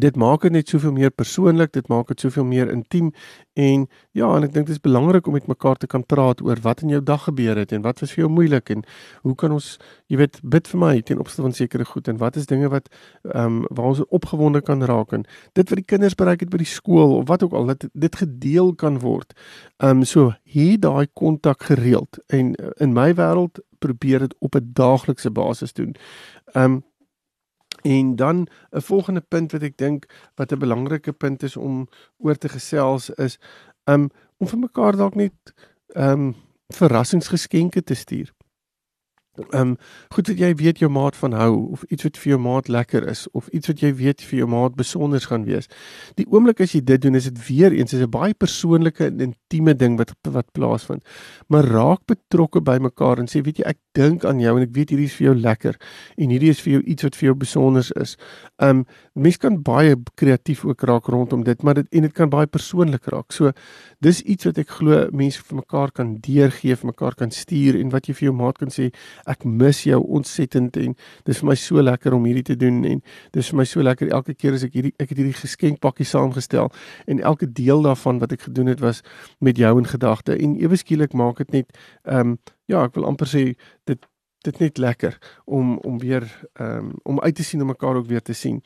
dit 0.00 0.16
maak 0.16 0.42
dit 0.42 0.52
net 0.52 0.68
soveel 0.68 0.92
meer 0.92 1.10
persoonlik, 1.10 1.72
dit 1.72 1.88
maak 1.88 2.08
dit 2.08 2.20
soveel 2.20 2.44
meer 2.44 2.70
intiem 2.70 3.12
en 3.54 3.86
ja, 4.12 4.28
en 4.34 4.46
ek 4.46 4.52
dink 4.54 4.66
dit 4.66 4.74
is 4.74 4.82
belangrik 4.82 5.26
om 5.26 5.36
met 5.36 5.46
mekaar 5.46 5.78
te 5.78 5.86
kan 5.90 6.04
praat 6.06 6.42
oor 6.42 6.58
wat 6.64 6.82
in 6.82 6.90
jou 6.94 7.02
dag 7.02 7.26
gebeur 7.28 7.58
het 7.60 7.72
en 7.72 7.84
wat 7.84 8.00
was 8.02 8.14
vir 8.14 8.24
jou 8.24 8.30
moeilik 8.32 8.70
en 8.74 8.82
hoe 9.22 9.34
kan 9.38 9.54
ons, 9.54 9.76
jy 10.10 10.18
weet, 10.18 10.40
bid 10.42 10.70
vir 10.70 10.80
my 10.82 10.94
ten 11.06 11.22
opsigte 11.22 11.46
van 11.46 11.54
sekere 11.54 11.86
goed 11.88 12.08
en 12.10 12.18
wat 12.22 12.38
is 12.40 12.50
dinge 12.50 12.70
wat 12.72 12.90
ehm 13.30 13.44
um, 13.44 13.60
waar 13.70 13.92
ons 13.92 14.02
opgewonde 14.08 14.60
kan 14.62 14.82
raak 14.82 15.12
en 15.12 15.26
dit 15.54 15.68
wat 15.70 15.78
die 15.78 15.86
kinders 15.86 16.16
bereik 16.18 16.42
het 16.44 16.50
by 16.50 16.60
die 16.62 16.68
skool 16.68 17.18
of 17.20 17.28
wat 17.28 17.42
ook 17.46 17.54
al 17.54 17.70
dat 17.70 17.86
dit 17.92 18.16
gedeel 18.16 18.74
kan 18.74 18.98
word. 19.04 19.34
Ehm 19.78 20.02
um, 20.02 20.04
so 20.04 20.32
hier 20.42 20.78
daai 20.80 21.06
kontak 21.12 21.62
gereeld 21.70 22.18
en 22.28 22.54
in 22.82 22.92
my 22.92 23.12
wêreld 23.14 23.62
probeer 23.78 24.18
dit 24.18 24.34
op 24.38 24.56
'n 24.56 24.70
daaglikse 24.72 25.30
basis 25.30 25.72
doen. 25.72 25.94
Ehm 26.54 26.64
um, 26.64 26.82
En 27.84 28.16
dan 28.16 28.46
'n 28.70 28.80
volgende 28.80 29.20
punt 29.20 29.52
wat 29.52 29.62
ek 29.62 29.76
dink 29.76 30.06
wat 30.34 30.52
'n 30.52 30.58
belangrike 30.58 31.12
punt 31.12 31.42
is 31.42 31.56
om 31.56 31.88
oor 32.18 32.36
te 32.38 32.48
gesels 32.48 33.10
is 33.10 33.38
um 33.84 34.10
om 34.36 34.46
vir 34.46 34.58
mekaar 34.58 34.96
dalk 34.96 35.14
net 35.14 35.52
um 35.94 36.34
verrassingsgeskenke 36.68 37.82
te 37.82 37.94
stuur. 37.94 38.32
Ehm 39.34 39.60
um, 39.60 39.76
goed 40.14 40.26
dat 40.26 40.38
jy 40.38 40.52
weet 40.54 40.78
jou 40.78 40.90
maat 40.90 41.16
van 41.16 41.32
hou 41.34 41.54
of 41.74 41.82
iets 41.90 42.06
wat 42.06 42.18
vir 42.22 42.30
jou 42.30 42.40
maat 42.40 42.68
lekker 42.68 43.06
is 43.10 43.24
of 43.32 43.48
iets 43.48 43.66
wat 43.66 43.80
jy 43.82 43.90
weet 43.98 44.22
vir 44.22 44.38
jou 44.38 44.46
maat 44.48 44.76
besonders 44.78 45.26
gaan 45.26 45.42
wees. 45.44 45.66
Die 46.14 46.26
oomblik 46.30 46.60
as 46.62 46.74
jy 46.76 46.80
dit 46.86 47.02
doen, 47.02 47.18
is 47.18 47.26
dit 47.26 47.40
weer 47.48 47.72
eens 47.74 47.94
'n 47.94 48.10
baie 48.10 48.34
persoonlike 48.34 49.04
en 49.04 49.20
intieme 49.20 49.74
ding 49.74 49.98
wat 49.98 50.12
wat 50.22 50.52
plaasvind. 50.52 51.02
Maar 51.48 51.64
raak 51.64 52.06
betrokke 52.06 52.60
by 52.60 52.78
mekaar 52.78 53.18
en 53.18 53.26
sê 53.26 53.42
weet 53.42 53.58
jy 53.58 53.64
ek 53.66 53.78
dink 53.92 54.24
aan 54.24 54.40
jou 54.40 54.56
en 54.56 54.62
ek 54.62 54.74
weet 54.74 54.90
hierdie 54.90 55.10
is 55.10 55.14
vir 55.14 55.26
jou 55.26 55.34
lekker 55.34 55.74
en 56.18 56.30
hierdie 56.30 56.50
is 56.50 56.60
vir 56.60 56.72
jou 56.72 56.82
iets 56.82 57.02
wat 57.02 57.16
vir 57.16 57.26
jou 57.26 57.34
besonders 57.34 57.90
is. 57.90 58.16
Ehm 58.60 58.70
um, 58.70 58.84
mense 59.14 59.38
kan 59.38 59.62
baie 59.62 59.96
kreatief 60.14 60.64
ook 60.64 60.82
raak 60.82 61.06
rondom 61.06 61.42
dit, 61.44 61.62
maar 61.62 61.74
dit 61.74 61.86
en 61.90 62.02
dit 62.02 62.12
kan 62.12 62.30
baie 62.30 62.46
persoonlik 62.46 63.06
raak. 63.06 63.32
So 63.32 63.52
dis 64.00 64.22
iets 64.22 64.44
wat 64.44 64.58
ek 64.58 64.68
glo 64.68 65.08
mense 65.12 65.42
vir 65.42 65.56
mekaar 65.56 65.90
kan 65.90 66.18
deurgee, 66.20 66.76
vir 66.76 66.86
mekaar 66.86 67.14
kan 67.14 67.30
stuur 67.30 67.80
en 67.80 67.90
wat 67.90 68.06
jy 68.06 68.14
vir 68.14 68.28
jou 68.28 68.34
maat 68.34 68.58
kan 68.58 68.68
sê 68.68 68.90
ek 69.30 69.44
mis 69.44 69.82
jou 69.88 70.00
ontsettend 70.18 70.76
en 70.80 70.94
dis 71.28 71.40
vir 71.42 71.48
my 71.48 71.56
so 71.58 71.82
lekker 71.82 72.14
om 72.16 72.24
hierdie 72.28 72.46
te 72.50 72.56
doen 72.56 72.82
en 72.88 73.02
dis 73.36 73.50
vir 73.50 73.60
my 73.60 73.66
so 73.68 73.82
lekker 73.82 74.12
elke 74.14 74.34
keer 74.34 74.56
as 74.56 74.64
ek 74.66 74.76
hierdie 74.78 74.94
ek 74.98 75.12
het 75.12 75.20
hierdie 75.20 75.36
geskenkpakkie 75.40 76.08
saamgestel 76.08 76.72
en 77.06 77.20
elke 77.20 77.50
deel 77.50 77.84
daarvan 77.86 78.20
wat 78.22 78.32
ek 78.36 78.48
gedoen 78.48 78.72
het 78.72 78.82
was 78.84 79.02
met 79.40 79.60
jou 79.60 79.76
in 79.78 79.88
gedagte 79.88 80.36
en 80.38 80.58
ewe 80.60 80.76
skielik 80.80 81.14
maak 81.14 81.42
dit 81.44 81.60
net 81.60 81.78
ehm 82.04 82.34
um, 82.34 82.38
ja 82.70 82.86
ek 82.88 82.94
wil 82.96 83.04
amper 83.04 83.28
sê 83.28 83.42
dit 83.84 84.06
dit 84.44 84.58
net 84.60 84.78
lekker 84.78 85.16
om 85.44 85.76
om 85.78 85.98
weer 85.98 86.24
ehm 86.52 86.76
um, 86.78 86.92
om 87.02 87.20
uit 87.20 87.34
te 87.34 87.44
sien 87.44 87.60
om 87.60 87.66
mekaar 87.66 87.96
ook 87.96 88.06
weer 88.06 88.22
te 88.22 88.32
sien. 88.32 88.60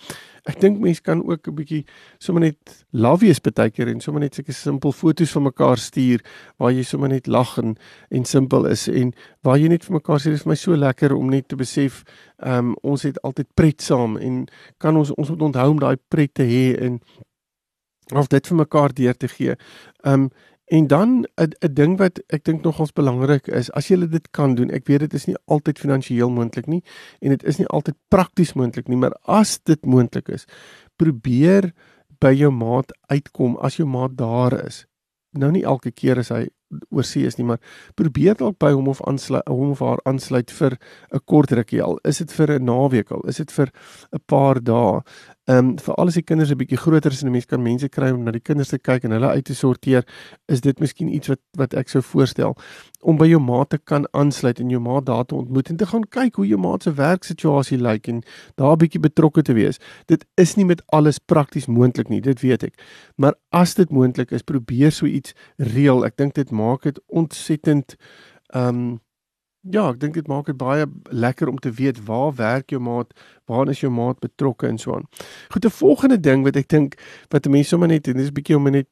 Ek 0.49 0.61
dink 0.61 0.81
mense 0.81 1.03
kan 1.03 1.23
ook 1.25 1.49
'n 1.49 1.55
bietjie 1.55 1.85
sommer 2.19 2.43
net 2.43 2.85
love 2.91 3.25
wees 3.25 3.41
baie 3.41 3.71
keer 3.71 3.89
en 3.89 4.01
sommer 4.01 4.21
net 4.21 4.35
sulke 4.35 4.53
simpel 4.53 4.93
foto's 4.93 5.33
van 5.33 5.43
mekaar 5.43 5.79
stuur 5.79 6.25
waar 6.59 6.73
jy 6.73 6.83
sommer 6.83 7.09
net 7.09 7.27
lag 7.27 7.59
en 7.59 7.77
en 8.11 8.25
simpel 8.25 8.67
is 8.67 8.89
en 8.89 9.13
waar 9.43 9.59
jy 9.59 9.69
net 9.69 9.85
vir 9.85 9.95
mekaar 9.95 10.19
sê 10.19 10.31
dis 10.31 10.43
vir 10.43 10.51
my 10.51 10.57
so 10.57 10.77
lekker 10.77 11.15
om 11.15 11.31
net 11.31 11.49
te 11.49 11.57
besef 11.57 12.05
ehm 12.39 12.59
um, 12.59 12.77
ons 12.83 13.03
het 13.03 13.23
altyd 13.23 13.49
pret 13.55 13.83
saam 13.83 14.17
en 14.17 14.47
kan 14.79 14.97
ons 14.97 15.11
ons 15.11 15.29
moet 15.31 15.43
onthou 15.43 15.71
om 15.71 15.79
daai 15.79 15.97
pret 16.09 16.35
te 16.35 16.43
hê 16.43 16.77
en 16.81 17.01
of 18.15 18.29
dit 18.29 18.47
vir 18.47 18.57
mekaar 18.57 18.93
deur 18.95 19.17
te 19.17 19.29
gee. 19.29 19.57
Um, 20.07 20.31
En 20.69 20.87
dan 20.87 21.25
'n 21.37 21.53
'n 21.65 21.75
ding 21.75 21.99
wat 21.99 22.21
ek 22.27 22.45
dink 22.45 22.63
nogals 22.63 22.93
belangrik 22.93 23.47
is, 23.47 23.71
as 23.71 23.89
jy 23.89 24.09
dit 24.09 24.31
kan 24.31 24.55
doen. 24.55 24.71
Ek 24.71 24.87
weet 24.87 25.01
dit 25.01 25.15
is 25.15 25.27
nie 25.27 25.37
altyd 25.45 25.79
finansiëel 25.79 26.31
moontlik 26.31 26.67
nie 26.67 26.83
en 27.21 27.29
dit 27.29 27.45
is 27.45 27.57
nie 27.57 27.67
altyd 27.67 27.97
prakties 28.09 28.53
moontlik 28.53 28.89
nie, 28.89 28.97
maar 28.97 29.17
as 29.23 29.59
dit 29.59 29.87
moontlik 29.87 30.29
is, 30.29 30.45
probeer 30.97 31.73
by 32.21 32.33
jou 32.33 32.51
maat 32.51 32.93
uitkom 33.07 33.57
as 33.57 33.77
jou 33.77 33.89
maat 33.89 34.17
daar 34.17 34.67
is. 34.67 34.87
Nou 35.33 35.51
nie 35.51 35.65
elke 35.65 35.91
keer 35.91 36.19
as 36.19 36.29
hy 36.29 36.49
oorsee 36.91 37.27
is 37.27 37.37
nie, 37.37 37.47
maar 37.47 37.61
probeer 37.95 38.37
dalk 38.37 38.59
by 38.59 38.73
hom 38.73 38.89
of 38.89 39.01
aansluit 39.09 39.47
hom 39.49 39.71
of 39.71 39.81
haar 39.85 40.01
aansluit 40.05 40.51
vir 40.51 40.77
'n 41.13 41.21
kort 41.25 41.51
rukkie 41.53 41.83
al. 41.83 41.99
Is 42.05 42.19
dit 42.19 42.33
vir 42.33 42.59
'n 42.59 42.65
naweek 42.65 43.11
al? 43.11 43.23
Is 43.29 43.37
dit 43.37 43.53
vir 43.53 43.71
'n 44.13 44.21
paar 44.27 44.61
dae? 44.63 45.03
Ehm 45.49 45.59
um, 45.59 45.79
vir 45.79 45.95
al 45.95 46.11
die 46.13 46.23
kinders 46.23 46.51
'n 46.51 46.59
bietjie 46.61 46.77
groter 46.77 47.11
is 47.11 47.23
en 47.23 47.29
'n 47.29 47.33
mens 47.33 47.47
kan 47.47 47.63
mense 47.63 47.89
kry 47.89 48.11
om 48.11 48.23
na 48.23 48.31
die 48.31 48.41
kinders 48.41 48.69
te 48.69 48.79
kyk 48.79 49.05
en 49.05 49.11
hulle 49.11 49.29
uit 49.29 49.45
te 49.45 49.55
sorteer, 49.55 50.05
is 50.47 50.61
dit 50.61 50.79
miskien 50.81 51.09
iets 51.09 51.29
wat 51.29 51.41
wat 51.57 51.75
ek 51.75 51.89
sou 51.89 52.03
voorstel 52.03 52.55
om 53.01 53.17
by 53.17 53.27
jou 53.27 53.41
maat 53.41 53.71
te 53.71 53.79
kan 53.79 54.07
aansluit 54.13 54.61
en 54.61 54.71
jou 54.71 54.81
maat 54.81 55.07
daar 55.07 55.25
te 55.25 55.35
ontmoet 55.35 55.71
en 55.71 55.77
te 55.77 55.87
gaan 55.87 56.05
kyk 56.05 56.35
hoe 56.35 56.47
jou 56.47 56.59
maat 56.61 56.83
se 56.83 56.93
werksituasie 56.93 57.79
lyk 57.79 58.09
en 58.09 58.23
daar 58.57 58.73
'n 58.73 58.79
bietjie 58.79 59.01
betrokke 59.01 59.43
te 59.43 59.53
wees. 59.53 59.79
Dit 60.07 60.27
is 60.37 60.57
nie 60.57 60.65
met 60.65 60.83
alles 60.87 61.19
prakties 61.19 61.67
moontlik 61.67 62.09
nie, 62.09 62.21
dit 62.21 62.41
weet 62.41 62.63
ek. 62.63 62.75
Maar 63.17 63.35
as 63.51 63.75
dit 63.75 63.91
moontlik 63.91 64.31
is, 64.31 64.43
probeer 64.43 64.93
so 64.93 65.07
iets 65.07 65.35
reël. 65.57 66.05
Ek 66.05 66.17
dink 66.17 66.35
dit 66.35 66.51
maak 66.59 66.89
dit 66.89 67.03
ontsettend 67.07 67.97
ehm 68.55 68.75
um, 68.75 68.97
Ja, 69.69 69.89
ek 69.91 69.99
dink 70.01 70.15
dit 70.15 70.29
maak 70.31 70.47
dit 70.49 70.57
baie 70.57 70.87
lekker 71.11 71.49
om 71.51 71.59
te 71.61 71.71
weet 71.75 71.99
waar 72.07 72.31
werk 72.39 72.71
jou 72.71 72.81
maat, 72.81 73.11
waar 73.51 73.69
is 73.69 73.83
jou 73.83 73.91
maat 73.93 74.21
betrokke 74.23 74.69
en 74.69 74.79
so 74.79 74.95
aan. 74.95 75.09
Goed, 75.53 75.65
'n 75.65 75.71
volgende 75.71 76.21
ding 76.21 76.45
wat 76.45 76.57
ek 76.57 76.69
dink 76.69 76.95
wat 77.29 77.49
mense 77.49 77.69
sommer 77.69 77.89
net 77.89 78.09
en 78.09 78.17
dis 78.17 78.31
'n 78.31 78.35
bietjie 78.35 78.57
om 78.57 78.71
net 78.71 78.87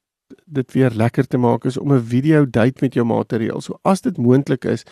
dit 0.45 0.73
weer 0.73 0.91
lekker 0.91 1.27
te 1.27 1.39
maak 1.39 1.65
is 1.65 1.79
om 1.79 1.93
'n 1.93 2.03
video 2.03 2.45
date 2.51 2.81
met 2.81 2.95
jou 2.95 3.07
maat 3.07 3.29
te 3.29 3.37
reël. 3.37 3.61
So 3.61 3.79
as 3.85 4.01
dit 4.01 4.17
moontlik 4.19 4.65
is, 4.65 4.85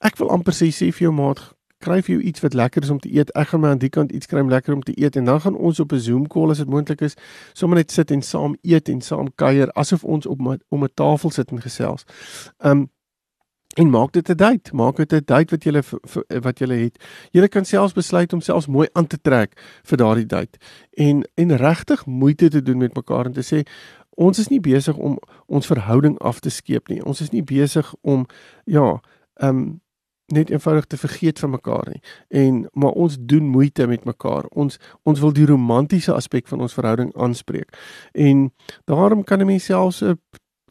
ek 0.00 0.16
wil 0.16 0.30
amper 0.30 0.52
sê 0.52 0.68
sê 0.68 0.92
vir 0.92 1.08
jou 1.08 1.12
maat 1.12 1.53
kry 1.84 2.00
vir 2.02 2.14
jou 2.16 2.22
iets 2.30 2.42
wat 2.44 2.56
lekker 2.56 2.86
is 2.86 2.92
om 2.94 3.00
te 3.02 3.12
eet. 3.12 3.32
Ek 3.38 3.52
gaan 3.52 3.62
my 3.64 3.74
aan 3.74 3.82
die 3.82 3.92
kant 3.92 4.12
iets 4.12 4.30
kry 4.30 4.42
om 4.44 4.50
lekker 4.52 4.74
om 4.74 4.82
te 4.84 4.94
eet 4.96 5.18
en 5.20 5.28
dan 5.28 5.40
gaan 5.44 5.56
ons 5.56 5.80
op 5.80 5.92
'n 5.92 6.00
Zoom 6.00 6.26
call 6.26 6.50
as 6.50 6.58
dit 6.58 6.70
moontlik 6.70 7.00
is, 7.00 7.16
sommer 7.52 7.78
net 7.78 7.92
sit 7.92 8.10
en 8.10 8.22
saam 8.22 8.56
eet 8.62 8.88
en 8.88 9.00
saam 9.00 9.28
kuier 9.34 9.72
asof 9.72 10.04
ons 10.04 10.26
op 10.26 10.40
om 10.68 10.84
'n 10.84 10.94
tafel 10.94 11.30
sit 11.30 11.50
en 11.50 11.60
gesels. 11.60 12.04
Um 12.64 12.88
en 13.74 13.90
maak 13.90 14.12
dit 14.12 14.28
'n 14.28 14.36
date, 14.36 14.74
maak 14.74 14.96
dit 14.96 15.12
'n 15.12 15.22
date 15.24 15.50
wat 15.50 15.64
jy 15.64 15.72
wat 16.40 16.58
jy 16.58 16.66
het. 16.82 17.04
Jy 17.32 17.48
kan 17.48 17.64
selfs 17.64 17.92
besluit 17.92 18.32
om 18.32 18.40
selfs 18.40 18.66
mooi 18.66 18.88
aan 18.92 19.06
te 19.06 19.18
trek 19.20 19.60
vir 19.82 19.96
daardie 19.96 20.26
date 20.26 20.58
en 20.90 21.24
en 21.34 21.56
regtig 21.56 22.06
moeite 22.06 22.48
te 22.48 22.62
doen 22.62 22.78
met 22.78 22.94
mekaar 22.94 23.26
en 23.26 23.32
te 23.32 23.42
sê 23.42 23.66
ons 24.10 24.38
is 24.38 24.48
nie 24.48 24.60
besig 24.60 24.96
om 24.96 25.18
ons 25.46 25.66
verhouding 25.66 26.18
af 26.18 26.40
te 26.40 26.50
skeep 26.50 26.88
nie. 26.88 27.04
Ons 27.04 27.20
is 27.20 27.30
nie 27.30 27.42
besig 27.42 27.94
om 28.00 28.26
ja, 28.64 29.00
ehm 29.34 29.56
um, 29.56 29.82
net 30.34 30.50
eenvoudig 30.50 30.86
te 30.90 30.98
vergeet 31.00 31.38
van 31.42 31.54
mekaar 31.54 31.88
nie. 31.90 32.00
En 32.28 32.64
maar 32.72 32.96
ons 33.06 33.16
doen 33.20 33.48
moeite 33.48 33.86
met 33.90 34.04
mekaar. 34.04 34.48
Ons 34.52 34.78
ons 35.02 35.20
wil 35.20 35.32
die 35.32 35.46
romantiese 35.46 36.14
aspek 36.14 36.48
van 36.50 36.60
ons 36.60 36.74
verhouding 36.74 37.12
aanspreek. 37.16 37.76
En 38.12 38.50
daarom 38.90 39.24
kan 39.24 39.40
'n 39.40 39.46
mens 39.46 39.64
selfs 39.64 40.02
'n 40.02 40.18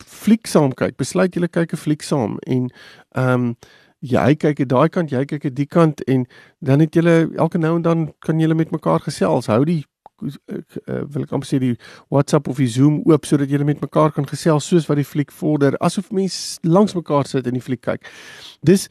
fliek 0.06 0.48
saam 0.48 0.74
kyk. 0.74 0.98
Besluit 0.98 1.34
julle 1.34 1.48
kyk 1.48 1.74
'n 1.74 1.78
fliek 1.78 2.02
saam 2.02 2.38
en 2.40 2.70
ehm 3.16 3.34
um, 3.34 3.56
jy 4.04 4.36
kyk 4.36 4.60
aan 4.60 4.68
daai 4.68 4.90
kant, 4.90 5.12
jy 5.12 5.24
kyk 5.26 5.46
aan 5.46 5.54
die 5.54 5.70
kant 5.70 6.04
en 6.12 6.26
dan 6.60 6.80
het 6.84 6.94
julle 6.94 7.30
elke 7.40 7.58
nou 7.58 7.76
en 7.76 7.82
dan 7.82 8.14
kan 8.20 8.40
julle 8.40 8.56
met 8.56 8.72
mekaar 8.72 9.00
gesels. 9.00 9.48
Hou 9.48 9.64
die 9.66 9.84
ek 10.24 10.78
uh, 10.88 11.02
wil 11.12 11.26
ek 11.26 11.34
amper 11.36 11.48
sê 11.50 11.60
die 11.60 11.74
WhatsApp 12.14 12.48
of 12.52 12.60
die 12.62 12.70
Zoom 12.72 13.02
oop 13.10 13.26
sodat 13.28 13.52
julle 13.52 13.68
met 13.68 13.82
mekaar 13.84 14.14
kan 14.16 14.28
gesels 14.30 14.68
soos 14.70 14.88
wat 14.90 15.00
die 15.00 15.08
fliek 15.08 15.34
vorder 15.34 15.76
asof 15.84 16.12
mense 16.16 16.62
langs 16.64 16.96
mekaar 16.96 17.28
sit 17.28 17.48
en 17.50 17.58
die 17.58 17.64
fliek 17.64 17.82
kyk. 17.84 18.08
Dis 18.64 18.88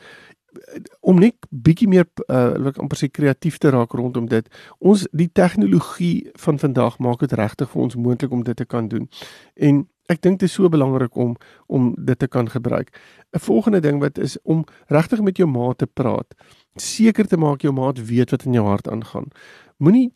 om 1.00 1.18
net 1.20 1.46
bietjie 1.50 1.88
meer 1.88 2.06
uh 2.26 2.68
ek 2.70 2.80
amper 2.82 3.00
sê 3.00 3.08
kreatief 3.10 3.58
te 3.58 3.70
raak 3.72 3.94
rondom 3.98 4.28
dit. 4.28 4.48
Ons 4.78 5.06
die 5.12 5.30
tegnologie 5.32 6.30
van 6.44 6.58
vandag 6.58 6.98
maak 6.98 7.24
dit 7.24 7.32
regtig 7.32 7.70
vir 7.72 7.82
ons 7.82 7.96
moontlik 7.96 8.32
om 8.32 8.44
dit 8.44 8.56
te 8.56 8.68
kan 8.68 8.88
doen. 8.88 9.08
En 9.56 9.84
ek 10.12 10.22
dink 10.22 10.40
dit 10.40 10.48
is 10.48 10.54
so 10.54 10.68
belangrik 10.68 11.16
om 11.16 11.36
om 11.66 11.92
dit 11.96 12.18
te 12.18 12.28
kan 12.28 12.48
gebruik. 12.48 12.90
'n 13.32 13.38
Volgende 13.38 13.80
ding 13.80 14.00
wat 14.00 14.18
is 14.18 14.36
om 14.42 14.64
regtig 14.88 15.20
met 15.20 15.36
jou 15.36 15.48
maat 15.48 15.78
te 15.78 15.86
praat. 15.86 16.34
Seker 16.76 17.26
te 17.26 17.36
maak 17.36 17.62
jou 17.62 17.72
maat 17.72 17.98
weet 18.06 18.30
wat 18.30 18.44
in 18.44 18.52
jou 18.52 18.66
hart 18.66 18.88
aangaan. 18.88 19.28
Moenie 19.78 20.10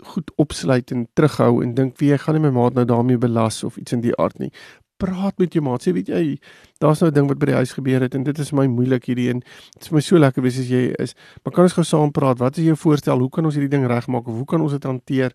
goed 0.00 0.30
opsluit 0.36 0.90
en 0.90 1.08
terughou 1.12 1.62
en 1.62 1.74
dink 1.74 1.98
wie 1.98 2.10
jy 2.10 2.18
gaan 2.18 2.34
nie 2.34 2.42
my 2.42 2.50
maat 2.50 2.74
nou 2.74 2.84
daarmee 2.84 3.18
belas 3.18 3.64
of 3.64 3.76
iets 3.76 3.92
in 3.92 4.00
die 4.00 4.16
aard 4.16 4.38
nie 4.38 4.52
praat 5.00 5.38
met 5.40 5.56
jou 5.56 5.62
maat. 5.64 5.84
Sê 5.84 5.94
weet 5.96 6.10
jy, 6.12 6.38
daar's 6.82 7.00
nou 7.00 7.10
'n 7.10 7.14
ding 7.14 7.28
wat 7.28 7.38
by 7.38 7.46
die 7.46 7.58
huis 7.60 7.72
gebeur 7.72 8.00
het 8.00 8.14
en 8.14 8.22
dit 8.22 8.38
is 8.38 8.52
my 8.52 8.66
moeilik 8.66 9.04
hierdie 9.08 9.30
en 9.30 9.40
dit 9.40 9.82
is 9.82 9.90
my 9.90 10.00
so 10.00 10.18
lekker 10.18 10.42
wees 10.42 10.58
as 10.58 10.68
jy 10.68 10.92
is. 10.98 11.14
Maar 11.42 11.52
kan 11.52 11.64
ons 11.64 11.72
gou 11.72 11.84
saam 11.84 12.10
praat? 12.10 12.38
Wat 12.38 12.58
is 12.58 12.64
jou 12.64 12.76
voorstel? 12.76 13.18
Hoe 13.18 13.30
kan 13.30 13.44
ons 13.44 13.54
hierdie 13.54 13.70
ding 13.70 13.86
regmaak 13.86 14.28
of 14.28 14.34
hoe 14.34 14.44
kan 14.44 14.60
ons 14.60 14.72
dit 14.72 14.84
hanteer? 14.84 15.32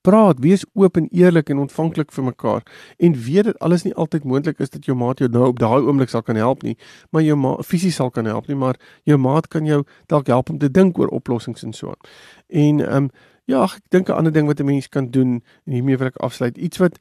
Praat, 0.00 0.38
wees 0.40 0.64
oop 0.72 0.96
en 0.96 1.08
eerlik 1.12 1.50
en 1.50 1.58
ontvanklik 1.58 2.12
vir 2.12 2.24
mekaar 2.24 2.62
en 2.98 3.12
weet 3.26 3.44
dit 3.44 3.58
alles 3.58 3.84
nie 3.84 3.94
altyd 3.94 4.24
moontlik 4.24 4.60
is 4.60 4.70
dat 4.70 4.84
jou 4.84 4.96
maat 4.96 5.18
jou 5.18 5.28
nou 5.28 5.46
op 5.48 5.58
daai 5.58 5.84
oomblik 5.84 6.08
sal 6.08 6.22
kan 6.22 6.36
help 6.36 6.62
nie, 6.62 6.76
maar 7.10 7.22
jou 7.22 7.36
maat 7.36 7.66
fisies 7.66 7.98
sal 8.00 8.10
kan 8.10 8.24
help 8.24 8.48
nie, 8.48 8.56
maar 8.56 8.76
jou 9.04 9.18
maat 9.18 9.48
kan 9.48 9.66
jou 9.66 9.82
dalk 10.06 10.26
help 10.26 10.50
om 10.50 10.58
te 10.58 10.70
dink 10.70 10.98
oor 10.98 11.12
oplossings 11.12 11.64
en 11.64 11.72
so 11.72 11.88
aan. 11.88 12.10
En 12.48 12.80
ehm 12.80 12.96
um, 13.04 13.10
ja, 13.44 13.64
ek 13.64 13.80
dink 13.92 14.08
'n 14.08 14.16
ander 14.16 14.32
ding 14.32 14.46
wat 14.46 14.60
'n 14.60 14.64
mens 14.64 14.88
kan 14.88 15.10
doen 15.10 15.42
en 15.66 15.72
hiermee 15.72 15.96
wil 15.96 16.06
ek 16.06 16.16
afsluit, 16.16 16.56
iets 16.56 16.78
wat 16.78 16.98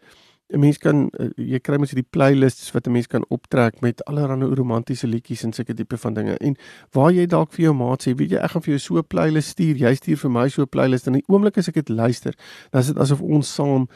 'n 0.49 0.59
mens 0.59 0.77
kan 0.77 1.09
uh, 1.19 1.29
jy 1.37 1.59
kry 1.59 1.77
mos 1.77 1.93
hierdie 1.93 2.09
playlists 2.09 2.71
wat 2.71 2.87
'n 2.87 2.91
mens 2.91 3.07
kan 3.07 3.25
optrek 3.29 3.81
met 3.81 4.03
allerlei 4.05 4.55
romantiese 4.55 5.07
liedjies 5.07 5.43
en 5.43 5.53
sulke 5.53 5.73
tipe 5.73 5.97
van 5.97 6.13
dinge. 6.13 6.37
En 6.37 6.55
waar 6.91 7.11
jy 7.11 7.25
dalk 7.25 7.53
vir 7.53 7.65
jou 7.65 7.73
maat 7.73 8.03
sê, 8.03 8.15
weet 8.15 8.31
jy, 8.31 8.37
ek 8.37 8.51
gaan 8.51 8.61
vir 8.61 8.73
jou 8.73 8.79
so 8.79 8.97
'n 8.97 9.07
playlist 9.07 9.49
stuur. 9.49 9.75
Jy 9.75 9.95
stuur 9.95 10.17
vir 10.17 10.31
my 10.31 10.49
so 10.49 10.61
'n 10.61 10.69
playlist 10.69 11.07
en 11.07 11.13
in 11.13 11.19
die 11.19 11.33
oomblik 11.33 11.57
as 11.57 11.67
ek 11.67 11.73
dit 11.73 11.89
luister, 11.89 12.33
dan 12.71 12.81
is 12.81 12.87
dit 12.87 12.97
asof 12.97 13.21
ons 13.21 13.53
saam 13.53 13.87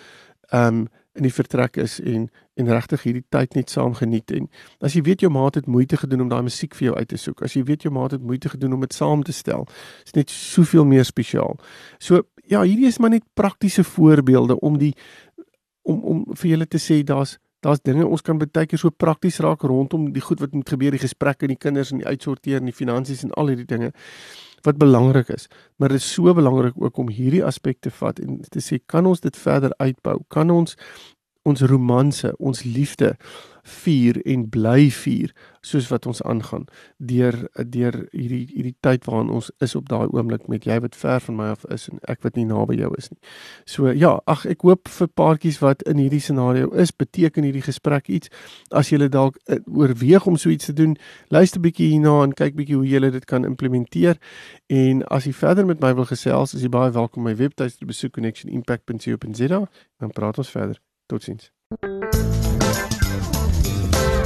ehm 0.51 0.67
um, 0.67 0.87
in 1.17 1.25
die 1.25 1.33
vertrek 1.33 1.77
is 1.77 1.99
en 1.99 2.29
en 2.57 2.69
regtig 2.73 3.03
hierdie 3.05 3.25
tyd 3.29 3.53
net 3.53 3.69
saam 3.69 3.93
geniet 3.93 4.31
en 4.33 4.47
as 4.85 4.95
jy 4.97 5.03
weet 5.05 5.21
jou 5.21 5.29
maat 5.33 5.55
het 5.59 5.67
moeite 5.69 5.97
gedoen 5.97 6.21
om 6.25 6.29
daai 6.29 6.41
musiek 6.47 6.73
vir 6.77 6.87
jou 6.87 6.95
uit 6.95 7.07
te 7.07 7.17
soek 7.21 7.43
as 7.45 7.53
jy 7.53 7.63
weet 7.67 7.85
jou 7.85 7.91
maat 7.93 8.15
het 8.15 8.23
moeite 8.25 8.49
gedoen 8.49 8.73
om 8.73 8.81
dit 8.85 8.93
saam 8.93 9.23
te 9.23 9.35
stel 9.35 9.67
is 10.05 10.15
net 10.17 10.33
soveel 10.33 10.85
meer 10.85 11.05
spesiaal. 11.05 11.57
So 11.99 12.23
ja, 12.47 12.63
hierdie 12.63 12.87
is 12.87 12.97
maar 12.97 13.13
net 13.13 13.25
praktiese 13.37 13.83
voorbeelde 13.83 14.59
om 14.59 14.77
die 14.81 14.93
om 15.87 16.01
om 16.13 16.23
vir 16.35 16.51
julle 16.53 16.67
te 16.67 16.81
sê 16.81 17.01
daar's 17.03 17.37
daar's 17.65 17.81
dinge 17.81 18.05
ons 18.05 18.21
kan 18.21 18.37
baie 18.37 18.67
keer 18.69 18.79
so 18.79 18.93
prakties 18.93 19.39
raak 19.43 19.63
rondom 19.65 20.11
die 20.13 20.21
goed 20.21 20.41
wat 20.43 20.53
moet 20.53 20.69
gebeur 20.69 20.93
die 20.93 21.01
gesprekke 21.01 21.47
en 21.47 21.55
die 21.55 21.63
kinders 21.65 21.91
en 21.91 22.03
die 22.03 22.07
uitsorteer 22.07 22.61
en 22.61 22.69
die 22.69 22.75
finansies 22.75 23.23
en 23.25 23.33
al 23.33 23.51
hierdie 23.51 23.69
dinge 23.69 23.91
wat 24.65 24.77
belangrik 24.77 25.29
is. 25.33 25.47
Maar 25.77 25.95
dit 25.95 26.01
is 26.01 26.13
so 26.13 26.33
belangrik 26.33 26.77
ook 26.77 26.97
om 26.97 27.09
hierdie 27.09 27.43
aspekte 27.45 27.91
vat 27.99 28.19
en 28.19 28.41
te 28.41 28.63
sê 28.63 28.79
kan 28.85 29.05
ons 29.05 29.21
dit 29.23 29.37
verder 29.37 29.73
uitbou? 29.79 30.19
Kan 30.33 30.53
ons 30.53 30.77
ons 31.47 31.61
romanse 31.71 32.33
ons 32.43 32.63
liefde 32.67 33.13
vier 33.67 34.17
en 34.25 34.47
bly 34.49 34.89
vier 34.93 35.33
soos 35.67 35.87
wat 35.91 36.05
ons 36.07 36.21
aangaan 36.23 36.65
deur 36.97 37.35
deur 37.53 37.97
hierdie 38.13 38.45
hierdie 38.53 38.75
tyd 38.85 39.05
waarin 39.07 39.31
ons 39.33 39.49
is 39.63 39.75
op 39.75 39.89
daai 39.91 40.07
oomblik 40.07 40.47
met 40.51 40.65
jy 40.67 40.79
wat 40.83 40.95
ver 40.95 41.19
van 41.25 41.37
my 41.39 41.49
af 41.55 41.65
is 41.73 41.87
en 41.91 41.99
ek 42.07 42.23
wat 42.25 42.37
nie 42.39 42.45
naby 42.47 42.77
jou 42.79 42.91
is 42.97 43.09
nie. 43.11 43.19
So 43.65 43.91
ja, 43.91 44.13
ag 44.25 44.45
ek 44.49 44.63
hoop 44.67 44.87
vir 44.91 45.11
paartjies 45.19 45.59
wat 45.63 45.83
in 45.89 45.99
hierdie 46.01 46.21
scenario 46.23 46.71
is, 46.71 46.93
beteken 46.95 47.47
hierdie 47.47 47.65
gesprek 47.65 48.07
iets. 48.07 48.31
As 48.71 48.91
jy 48.91 49.01
dalk 49.11 49.37
uh, 49.47 49.59
oorweeg 49.67 50.27
om 50.27 50.37
so 50.37 50.49
iets 50.53 50.71
te 50.71 50.75
doen, 50.77 50.95
luister 51.33 51.61
bietjie 51.63 51.91
hierna 51.93 52.21
en 52.23 52.35
kyk 52.37 52.55
bietjie 52.57 52.79
hoe 52.79 52.87
jy 52.87 53.11
dit 53.11 53.27
kan 53.29 53.45
implementeer. 53.47 54.19
En 54.67 55.03
as 55.13 55.27
jy 55.27 55.35
verder 55.35 55.67
met 55.67 55.83
my 55.83 55.93
wil 55.97 56.07
gesels, 56.09 56.55
is 56.55 56.65
jy 56.65 56.71
baie 56.73 56.91
welkom 56.91 57.27
my 57.27 57.35
webtuiste 57.35 57.83
te 57.83 57.89
besoek 57.89 58.15
connectionimpact.co.za 58.17 59.61
dan 59.99 60.11
praat 60.13 60.37
ons 60.37 60.51
verder. 60.51 60.81
Totsiens. 61.07 61.51